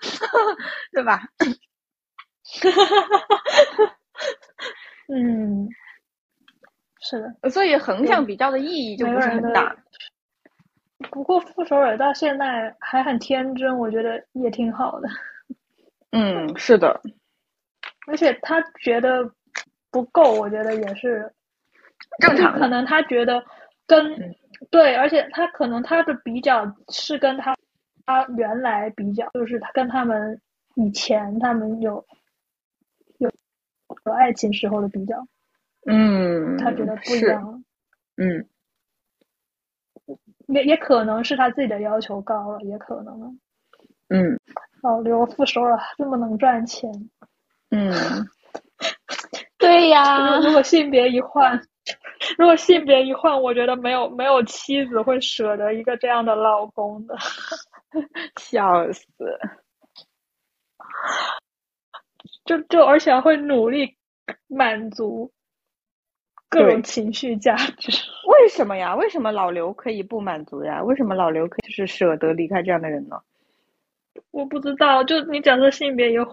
[0.93, 1.21] 对吧？
[5.09, 5.69] 嗯，
[7.01, 9.77] 是的，所以横向比较的意义就不是很大。
[11.11, 15.09] 不过傅首尔到现在还很天真，我觉得也挺好的。
[16.11, 17.01] 嗯，是的。
[18.09, 19.31] 而且他觉得
[19.91, 21.33] 不够，我觉得也是
[22.21, 22.59] 正常。
[22.59, 23.45] 可能他觉得
[23.87, 24.35] 跟
[24.71, 27.55] 对，而且他可能他的比较是跟他
[28.07, 30.41] 他原来比较，就是他跟他们
[30.75, 32.05] 以前他们有有
[34.07, 35.17] 有爱情时候的比较。
[35.87, 37.65] 嗯，他觉得不一样。
[38.17, 38.49] 嗯。
[40.49, 43.39] 也也可能是他自己的要求高了，也可能。
[44.09, 44.39] 嗯，
[44.83, 46.91] 老刘副手了，这么能赚钱。
[47.71, 47.93] 嗯，
[49.59, 50.39] 对呀。
[50.41, 51.61] 如果性别一换，
[52.39, 57.15] 如果性别一换，我觉得没有没有妻子会舍得一个这样的老公的。
[58.41, 59.05] 笑死。
[62.49, 63.95] 就就而且会努力
[64.49, 65.31] 满足。
[66.51, 67.93] 各种情绪价值，
[68.27, 68.97] 为什么呀？
[68.97, 70.83] 为什么老刘可以不满足呀？
[70.83, 73.21] 为什么老刘可以就是舍得离开这样的人呢？
[74.31, 76.27] 我不知道，就你假设性别有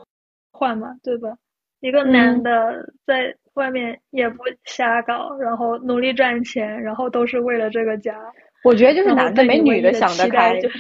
[0.54, 1.36] 换嘛，对吧？
[1.82, 8.18] 一个男的在外面也不瞎搞，然后努力赚钱，然后都是为了这个家。
[8.64, 10.58] 我觉得就是男的没女的想得开。
[10.62, 10.70] 就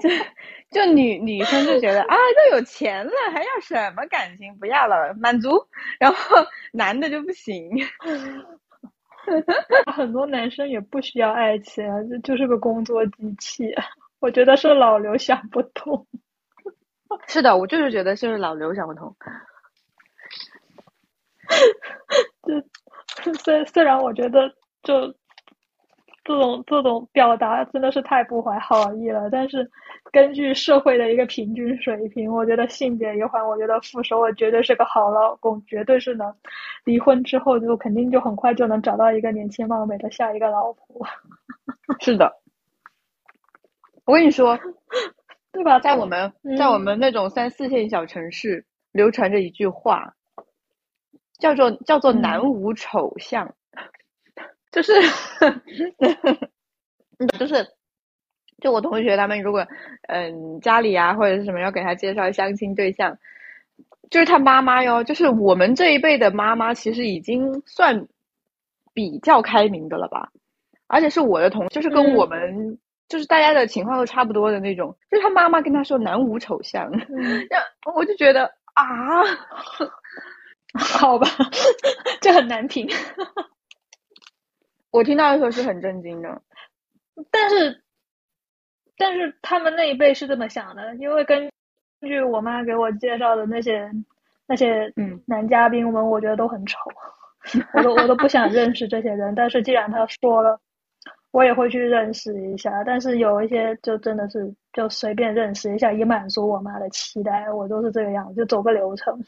[0.70, 2.14] 就女女生就觉得啊，
[2.50, 4.54] 都有钱了，还要什么感情？
[4.58, 5.50] 不要了，满足。
[5.98, 6.36] 然后
[6.72, 7.68] 男的就不行。
[9.94, 13.74] 很多男生也不需要爱情，就就是个工作机器。
[14.20, 16.06] 我觉得是老刘想不通。
[17.28, 19.14] 是的，我就是觉得就是老刘想不通。
[23.24, 24.50] 就虽虽然我觉得
[24.82, 25.14] 就。
[26.28, 29.66] 这种这种表达真的是太不怀好意了，但是
[30.12, 36.30] 根据社会的一个平均水平，我觉得性别一换，我觉得傅首尔绝对是个好老公，绝对是能
[36.84, 41.06] 离婚之后就肯定就很快就能找到一个年轻貌美的下一个老婆。
[41.98, 42.30] 是的，
[44.04, 44.58] 我跟你说，
[45.50, 45.80] 对吧？
[45.80, 50.12] 在我们在我们那种三四线小城市，流传着一句话，
[51.38, 53.54] 叫做叫做男无丑相。
[54.78, 54.92] 就是，
[57.36, 57.66] 就是，
[58.62, 59.66] 就我同学他们如果，
[60.06, 63.18] 嗯，家里啊或者是什么要给他介绍相亲对象，
[64.08, 68.06] 就是他妈妈哟，就是我们这一辈的妈妈，其实已经算
[68.94, 70.30] 比较开明的了吧？
[70.86, 76.88] 而且是我的同，就是跟我们就是大家的情况都差不多的那种，就是他妈妈跟他说男无丑相，
[77.50, 79.24] 那我就觉得啊，
[80.78, 81.26] 好吧，
[82.20, 82.88] 这很难评。
[84.90, 86.42] 我听到的时候是很震惊的，
[87.30, 87.82] 但是，
[88.96, 91.50] 但是他们那一辈是这么想的，因为根
[92.00, 93.90] 据我妈给我介绍的那些
[94.46, 96.78] 那些嗯男嘉宾们，我觉得都很丑，
[97.74, 99.34] 我都我都不想认识这些人。
[99.34, 100.58] 但是既然他说了，
[101.32, 102.82] 我也会去认识一下。
[102.84, 109.22] 但是有一些就真的是就随便认识一下，以满足我妈的期待，我都是这个样子，就走个流程，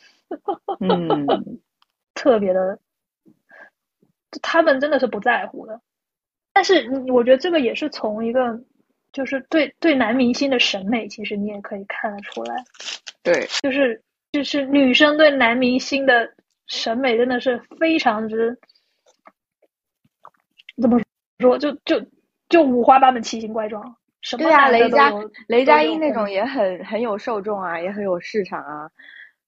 [0.81, 1.27] 嗯，
[2.15, 2.79] 特别的。
[4.43, 5.81] 他们真的是不在乎的，
[6.53, 8.61] 但是我觉得这个也是从一个，
[9.13, 12.55] 就是对对男明星的审美，其实你也可以看得出来。
[13.23, 14.03] 对，就是
[14.33, 16.33] 就是女生对男明星的
[16.67, 18.57] 审美真的是非常之，
[20.81, 21.01] 怎么
[21.41, 21.59] 说？
[21.59, 22.01] 就就
[22.49, 23.97] 就五花八门、奇形怪状。
[24.23, 25.13] 什么对啊，雷佳
[25.49, 28.91] 雷佳音那种也很很有受众啊，也很有市场啊。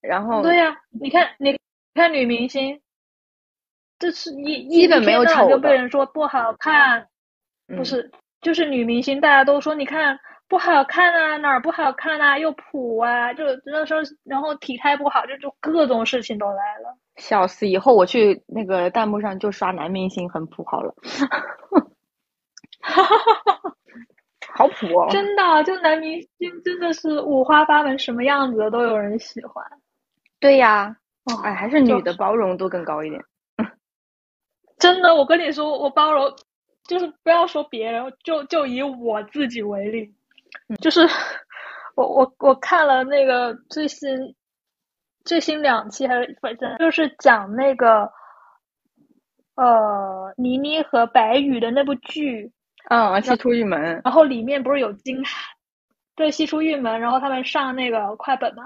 [0.01, 1.57] 然后对呀，你看你
[1.95, 2.81] 看女明星。
[4.03, 7.07] 这是一基本没有丑就被人说不好看，
[7.69, 16.99] 不是，就是女明星，大家都说你看不好看啊，哪儿不好看啊，又普啊，就那时候，然后体态不好，就就各种事情都来了。
[17.15, 17.69] 笑死！
[17.69, 20.93] 以后我去那个弹幕上就刷男明星很普好了。
[24.53, 25.07] 好普哦！
[25.13, 29.65] 真的，就男明星真的是五花八门，什么样子的都有人喜欢。
[30.41, 30.97] 对呀，
[31.27, 33.23] 哦，哎，还是女的包容度更高一点。
[34.83, 36.35] 真的，我跟你说，我包容，
[36.89, 40.13] 就是不要说别人，就就以我自己为例，
[40.81, 41.09] 就是
[41.95, 44.35] 我我我看了那个最新
[45.25, 48.11] 最新两期，还是反正就是讲那个
[49.55, 52.51] 呃倪妮和白宇的那部剧，
[52.91, 55.37] 嗯，西出玉门，然后里面不是有金瀚，
[56.17, 58.65] 对，西出玉门，然后他们上那个快本嘛，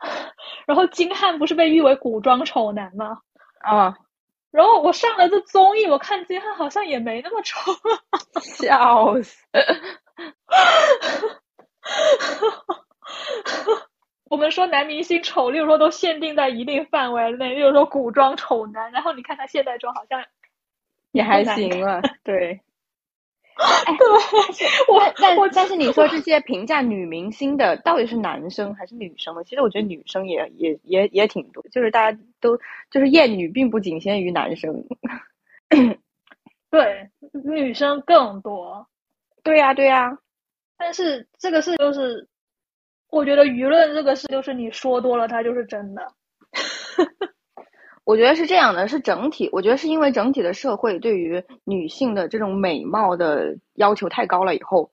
[0.66, 3.18] 然后金瀚不是被誉为古装丑男吗？
[3.60, 3.94] 啊。
[4.54, 7.72] 然后我上了这综艺，我看金瀚好像也没那么丑，
[8.40, 9.44] 笑死！
[14.30, 20.24] 我们说男明星丑，例如说都限定在一定范围内，例如说古装丑男，然后你看他现代装好像
[21.10, 22.60] 也还行了，对。
[23.86, 24.06] 哎，对，
[24.92, 29.44] 我但但是你说这些评价女明星的到底是男生还是女生呢？
[29.44, 32.56] 其实我觉得女生也也也也挺多，就是大家都
[32.90, 34.84] 就是厌女，并不仅限于男生。
[36.70, 37.08] 对，
[37.44, 38.86] 女生更多。
[39.44, 40.18] 对呀，对呀。
[40.76, 42.26] 但是这个事就是，
[43.10, 46.12] 我觉得舆论这个事就是你说多了，它就是真的。
[48.04, 49.48] 我觉得是这样的，是整体。
[49.52, 54.90] 我觉得是因为整体的社会对于女性的这种美貌的要求太高了，以后，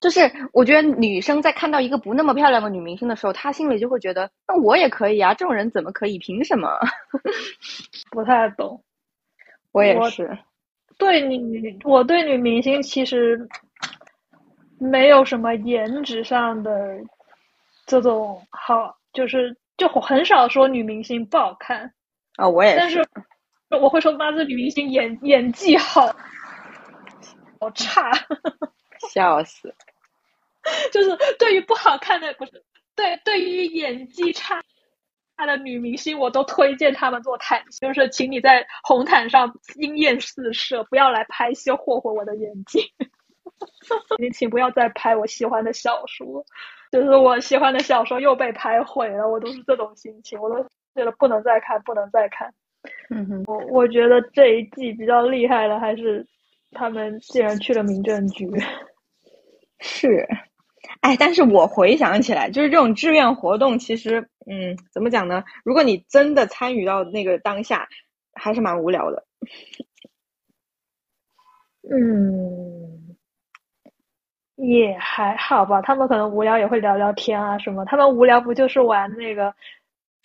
[0.00, 6.18] 就是我觉得女生在看到一个不那么漂亮的女明星的时候，她心里就会觉得，那我也可以啊，这种人怎么可以？
[6.18, 6.68] 凭什么？
[8.12, 8.82] 不太懂。
[9.72, 10.38] 我也是。
[10.98, 13.48] 对女，我对女明星其实
[14.78, 16.98] 没有什么颜值上的
[17.86, 21.92] 这种好，就是就很少说女明星不好看。
[22.42, 22.76] 啊，我也是。
[22.76, 23.08] 但是
[23.80, 26.12] 我会说，八字女明星演演技好，
[27.60, 28.10] 好差，
[29.12, 29.72] 笑死。
[30.92, 32.64] 就是对于不好看的，不是
[32.96, 34.60] 对对于演技差
[35.36, 42.92] 差的女明星，我都推荐他们做坦，就是请你在红毯上惊艳四射，不要来拍戏霍霍我的演技。
[44.18, 46.44] 你请不要再拍我喜欢的小说，
[46.90, 50.68] 就是我喜欢的小说又被拍毁了，我都是这种心情，我都。
[50.94, 52.52] 觉得不能再看，不能再看。
[53.10, 56.26] 嗯哼，我我觉得这一季比较厉害的还是
[56.72, 58.48] 他们竟然去了民政局。
[59.78, 60.26] 是，
[61.00, 65.42] 哎，但是我回想起来，就是这种志愿活动，其实，嗯，怎么讲呢？
[65.64, 67.88] 如果你真的参与到那个当下，
[68.34, 69.24] 还是蛮无聊的。
[71.90, 73.16] 嗯，
[74.56, 75.82] 也还好吧。
[75.82, 77.84] 他们可能无聊也会聊聊天啊什么。
[77.84, 79.54] 他们无聊不就是玩那个？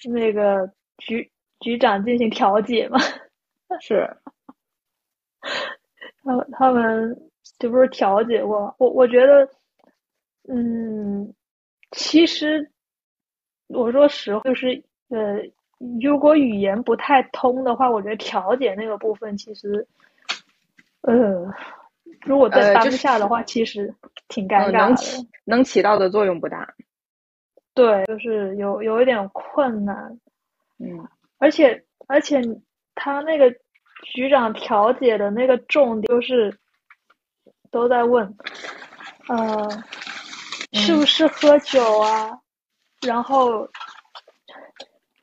[0.06, 3.00] 那个局局长进行调解嘛？
[3.82, 4.08] 是，
[6.24, 8.74] 他他们这不是调解过。
[8.78, 9.50] 我我觉得，
[10.48, 11.34] 嗯，
[11.92, 12.70] 其实
[13.68, 15.42] 我说实话，就是呃，
[16.02, 19.88] 如果语言不太通的话，我觉得调解那个部分其实，
[21.02, 21.52] 呃，
[22.22, 23.94] 如果在当下的话，其实
[24.28, 24.90] 挺尴尬
[25.22, 26.74] 的，能起到的作用不大。
[27.78, 29.96] 对，就是有有一点困难，
[30.80, 31.08] 嗯，
[31.38, 32.42] 而且而且
[32.96, 33.50] 他那个
[34.04, 36.52] 局长调解的那个重点就是
[37.70, 38.36] 都在问，
[39.30, 39.70] 呃，
[40.74, 42.36] 是不是喝酒啊？
[43.06, 43.62] 然后，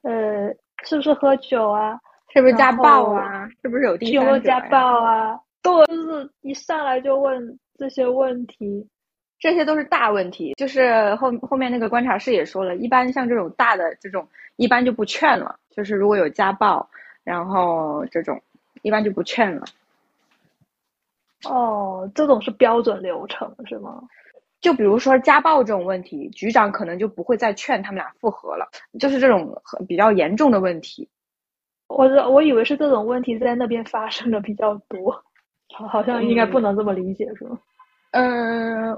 [0.03, 0.49] 呃，
[0.85, 1.99] 是不是喝酒啊？
[2.33, 3.49] 是不是家暴啊？
[3.63, 5.37] 是不是有第有没有家暴啊？
[5.61, 8.89] 对，就是一上来就问这些问题。
[9.45, 14.27] 这些都是大问题，就是后后面那个观察室也说了，一般像这种大的这种，
[14.57, 15.57] 一般就不劝了。
[15.69, 16.89] 就是如果有家暴，
[17.25, 18.41] 然后这种，
[18.81, 19.67] 一般就不劝了。
[21.45, 24.03] 哦，这种是标准流程是吗？
[24.63, 28.67] 就比如说家暴这种问题，局长可能就不会再劝他们俩复合了。
[28.99, 31.07] 就是这种比较严重的问题，
[31.89, 35.23] 我我以为是这种问题在那边发生的比较多，
[35.87, 37.51] 好像应该不能这么理解，是吗？
[37.51, 37.59] 嗯，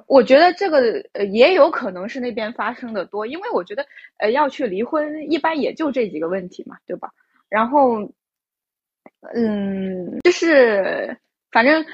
[0.06, 0.78] 我觉得这个
[1.12, 3.86] 呃也有可能是那边发生的多，因为我觉得
[4.18, 7.10] 呃要去离婚，一般也就这几个问题嘛，对吧？
[7.48, 8.02] 然后，
[9.34, 11.16] 嗯，就是
[11.50, 11.84] 反正，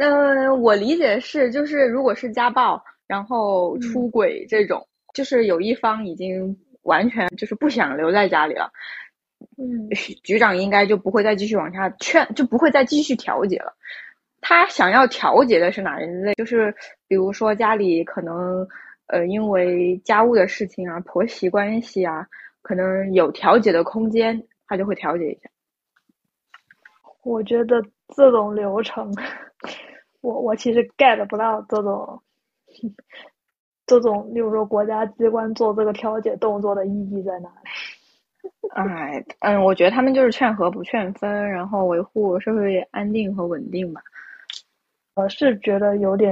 [0.00, 8.72] 呃，我理解是，就是如果是家暴，然后出轨这种，就是有一方已经完全就是不想留在家里了，
[9.58, 9.88] 嗯，
[10.24, 13.74] 局长应该就不会再继续往下劝，就不会再继续调解了。
[14.40, 16.34] 他想要调节的是哪一类？
[16.34, 16.74] 就是
[17.08, 18.66] 比如说家里可能，
[19.06, 22.26] 呃，因为家务的事情啊、婆媳关系啊，
[22.62, 25.50] 可能有调节的空间，他就会调节一下。
[27.22, 27.82] 我觉得
[28.14, 29.12] 这种流程，
[30.20, 32.22] 我我其实 get 不到这种
[33.84, 37.68] 这种，例如说国家机关做这个调解动作的意义在哪里？
[38.76, 44.00] 哎，嗯，我觉得他们就是劝和不劝分，然后维护社会安定和稳定吧。
[45.16, 46.30] 我是觉得有点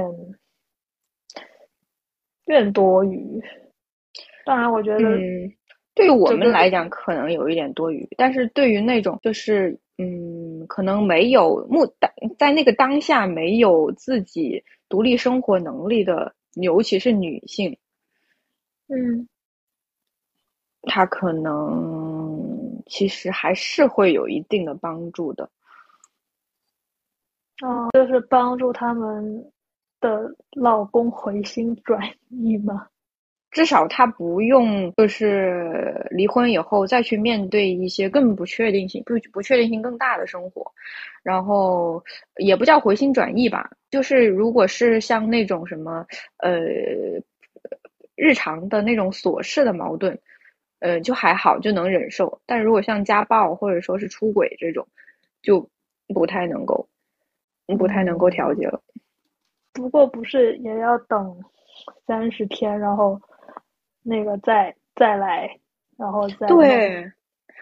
[2.45, 3.41] 有点多余。
[4.45, 5.51] 当然，我觉得嗯，
[5.95, 17.75] 对于我们来讲可能有一点多余，但是对于那种就是嗯，可能没有目当在那个当下没有自己独立生活能力的，尤其是女性，
[18.87, 19.27] 嗯，
[20.83, 25.49] 她可能其实还是会有一定的帮助的。
[27.61, 29.51] 哦，就是帮助他们
[30.01, 32.87] 的老公回心转意吗？
[33.51, 40.69] 至少她不用，就是离婚以后再去面对一些更不确定性、不不确定性更大的生活，
[41.23, 42.03] 然后
[42.37, 46.05] 也不叫回心转意吧，就是如果是像那种什么
[46.39, 46.59] 呃
[48.17, 50.19] 日常的那种琐事的矛盾，
[50.79, 52.41] 呃就还好，就能忍受。
[52.45, 54.85] 但如果像家暴或者说是出轨这种，
[55.41, 55.69] 就
[56.13, 56.85] 不太能够，
[57.77, 58.81] 不太能够调节了。
[59.73, 61.35] 不过不是也要等
[62.05, 63.19] 三十天，然后。
[64.07, 65.49] 那个再再来，
[65.97, 67.11] 然后再对，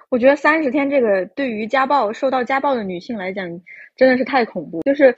[0.10, 3.48] 我觉得三十天这个对于家暴受到家暴的女性来讲，
[3.96, 4.82] 真的是太恐怖。
[4.82, 5.16] 就是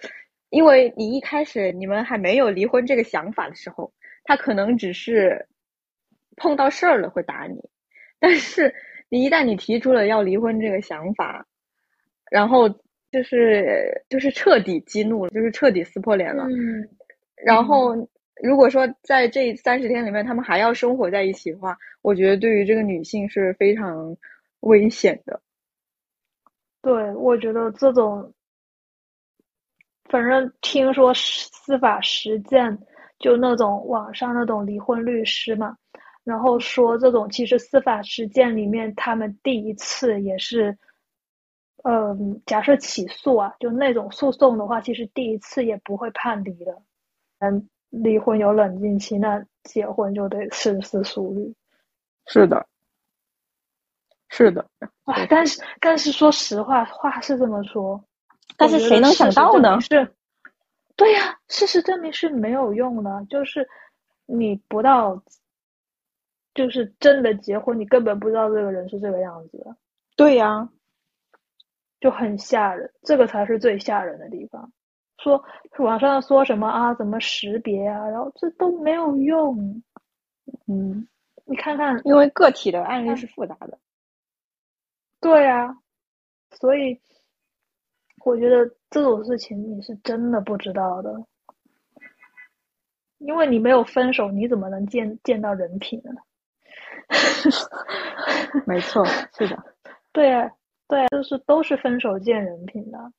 [0.52, 3.92] 因为你一开始你们还没有离婚这个想法的时候，
[4.24, 5.48] 他可能只是
[6.36, 7.60] 碰到事儿了会打你，
[8.20, 8.72] 但是
[9.10, 11.48] 你一旦你提出了要离婚这个想法，
[12.30, 12.70] 然后
[13.16, 16.88] 就是就是彻底激怒了，就是彻底撕破脸了，嗯，
[17.46, 17.96] 然后。
[18.44, 24.14] 如果说在这三十天里面，他们还要生活在一起的话，我觉得对于这个女性是非常
[24.60, 25.40] 危险的。
[26.82, 28.34] 对，我觉得这种，
[30.10, 32.78] 反正听说司法实践，
[33.20, 35.74] 就那种网上那种离婚律师嘛，
[36.26, 40.78] 然后说这种其实司法实践里面，他们第一次也是，
[41.88, 46.82] 嗯，假设起诉啊，就那种诉讼的话，其实第一次也不会判离的，
[47.40, 47.70] 嗯。
[47.92, 51.56] 离婚有冷静期，那结婚就得深思熟虑。
[52.26, 52.68] 是的，
[54.28, 54.68] 是的。
[55.06, 58.04] 啊，但是但是说实话，话是这么说，
[58.58, 59.80] 但是谁能想到呢？
[59.80, 60.14] 是，
[60.98, 63.26] 对呀，事实证明是没有用的。
[63.30, 63.66] 就是
[64.26, 65.24] 你不到，
[66.54, 69.78] 就是真的结婚，你根本不知道这个人是这个样子的。
[70.18, 70.68] 对呀，
[72.06, 74.72] 就很吓人，这个才是最吓人的地方。
[75.18, 75.44] 说
[75.80, 76.94] 网上说什么啊？
[76.94, 78.08] 怎么识别啊？
[78.08, 79.82] 然后这都没有用。
[80.68, 81.08] 嗯，
[81.46, 83.80] 你看看，因为个体的案例是复杂的。
[85.20, 85.76] 对啊，
[86.52, 87.02] 所以
[88.24, 91.26] 我觉得这种事情你是真的不知道的，
[93.18, 96.22] 因为你没有分手，你怎么能见见到人品呢？
[98.68, 99.04] 没错，
[99.36, 99.58] 是的。
[100.14, 100.52] 对啊，
[100.88, 103.12] 对啊，就是都是分手见人品的。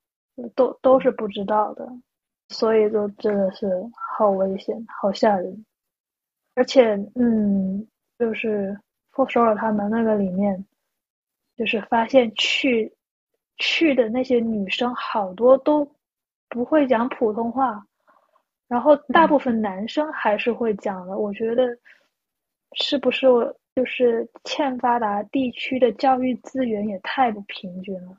[0.55, 1.89] 都都是不知道的，
[2.51, 3.67] 所以就真的是
[4.17, 5.65] 好危险、好吓人。
[6.55, 7.89] 而且，嗯，
[8.19, 8.79] 就是
[9.13, 10.63] 傅首尔他们那个里面，
[11.57, 12.95] 就是发现去
[13.57, 15.91] 去的那些女生好多都
[16.51, 17.87] 不会讲普通话，
[18.69, 21.17] 然后大部分男生还是会讲的。
[21.17, 21.79] 我觉得
[22.75, 23.27] 是不是
[23.77, 28.17] 就是欠发达地区的教育资源也太不平均了？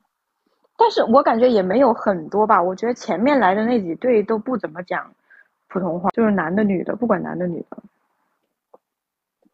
[0.76, 5.12] 但是我感觉也没有很多吧，我觉得前面来的那几对都不怎么讲
[5.66, 7.76] 普通话，就是男的女的，不管男的女的。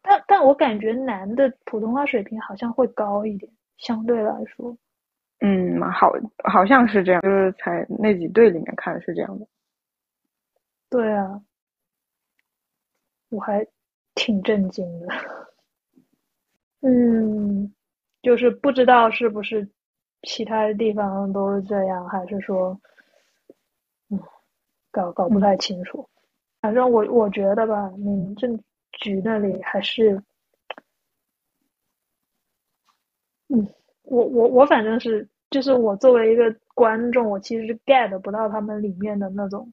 [0.03, 4.77] 但但我感觉男的普通话水平好像会高一点，相对来说。
[5.39, 9.47] 嗯，好，好像是这样，就是才那几对里面看是这样的。
[10.87, 11.41] 对啊，
[13.29, 13.65] 我还
[14.13, 15.07] 挺震惊的。
[16.85, 17.73] 嗯，
[18.21, 19.67] 就是不知道是不是。
[20.27, 22.79] 其他的地方都是这样，还是说，
[24.09, 24.19] 嗯，
[24.91, 26.09] 搞搞不太清楚。
[26.61, 28.57] 反正我我觉得吧，民政
[28.93, 30.19] 局那里还是，
[33.49, 33.67] 嗯，
[34.01, 39.71] 我我我反正是，就是我作为一个观众，我其实 get 不到他们里面的那种，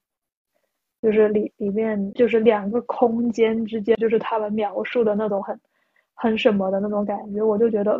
[1.01, 5.59] 就是里里面就是两个空间之间，就是他们描述的那种很
[6.15, 7.99] 很什么的那种感觉，我就觉得。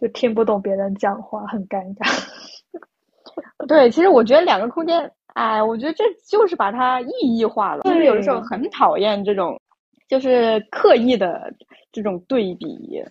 [0.00, 2.06] 就听不懂别人讲话，很尴尬。
[3.66, 7.82] 对，其实我觉得两个空间，哎，我觉得这就是把它意义化了。
[7.82, 9.60] 就是有的时候很讨厌这种，
[10.06, 11.52] 就是刻意的
[11.90, 13.02] 这种对比。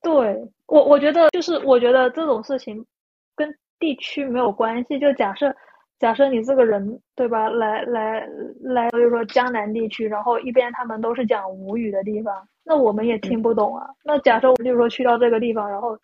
[0.00, 2.86] 对我，我觉得就是我觉得这种事情
[3.34, 5.00] 跟地区没有关系。
[5.00, 5.52] 就假设
[5.98, 8.24] 假设你这个人对吧，来来
[8.60, 13.88] 来，比如说江南地区，然后一边他们都是讲吴语的地方，那我们也听不懂啊。
[14.04, 15.98] 那假设我比如说去到这个地方，然后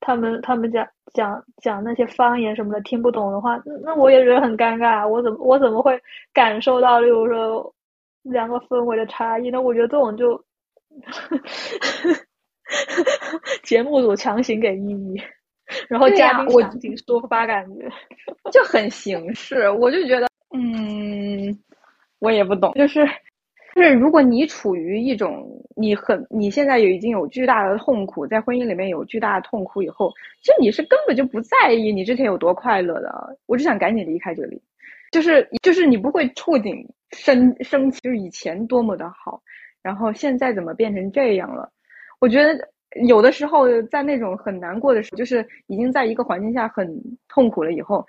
[0.00, 5.06] 他们他们讲讲讲那些方言什么的听不懂的话，那我也觉得很尴尬。
[5.06, 5.98] 我怎么我怎么会
[6.34, 7.72] 感受到，例如说
[8.22, 9.62] 两个氛围的差异呢？
[9.62, 10.42] 我觉得这种就
[13.62, 15.22] 节目组强行给意义。
[15.86, 17.86] 然后嘉宾场景抒发感觉
[18.50, 21.58] 就很形式，我就觉得，嗯，
[22.20, 23.06] 我也不懂，就是，
[23.78, 30.12] 就是如果你处于一种你很你现在已经有巨大的痛苦，在婚姻里面有巨大的痛苦以后，
[30.42, 34.60] 其实你是根本就不在意你之前有多快乐的，我就想赶紧离开这里，
[35.12, 39.40] 就是就是你不会触景生生气，就是以前多么的好，
[39.80, 41.70] 然后现在怎么变成这样了？
[42.18, 42.68] 我觉得。
[43.06, 46.88] 有的时候，在那种很难过的时候，就是已经在一个环境下很
[47.28, 48.04] 痛苦了以后，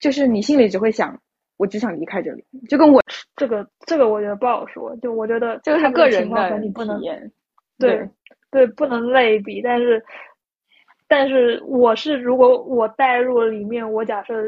[0.00, 1.18] 就是你心里只会想，
[1.58, 2.42] 我只想离开这里。
[2.68, 3.02] 就跟我
[3.36, 4.96] 这个这个，我觉得不好说。
[4.96, 6.98] 就我觉得这个是个人的不能，
[7.78, 8.08] 对
[8.50, 9.60] 对，不能类比。
[9.60, 10.02] 但是，
[11.06, 14.40] 但是我是如果我带入里面，我假设，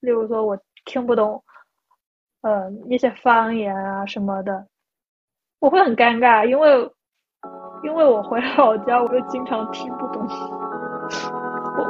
[0.00, 1.44] 例如说我听不懂，
[2.40, 4.66] 呃，一些方言啊什么的，
[5.60, 6.90] 我会很尴尬，因为。
[7.82, 10.61] 因为我回老家，我就经常听不懂。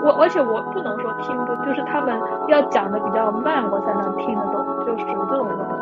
[0.02, 5.81] 我而且我不能说听不，就是他们要讲的比较慢，我才能听得懂，就属于这种的。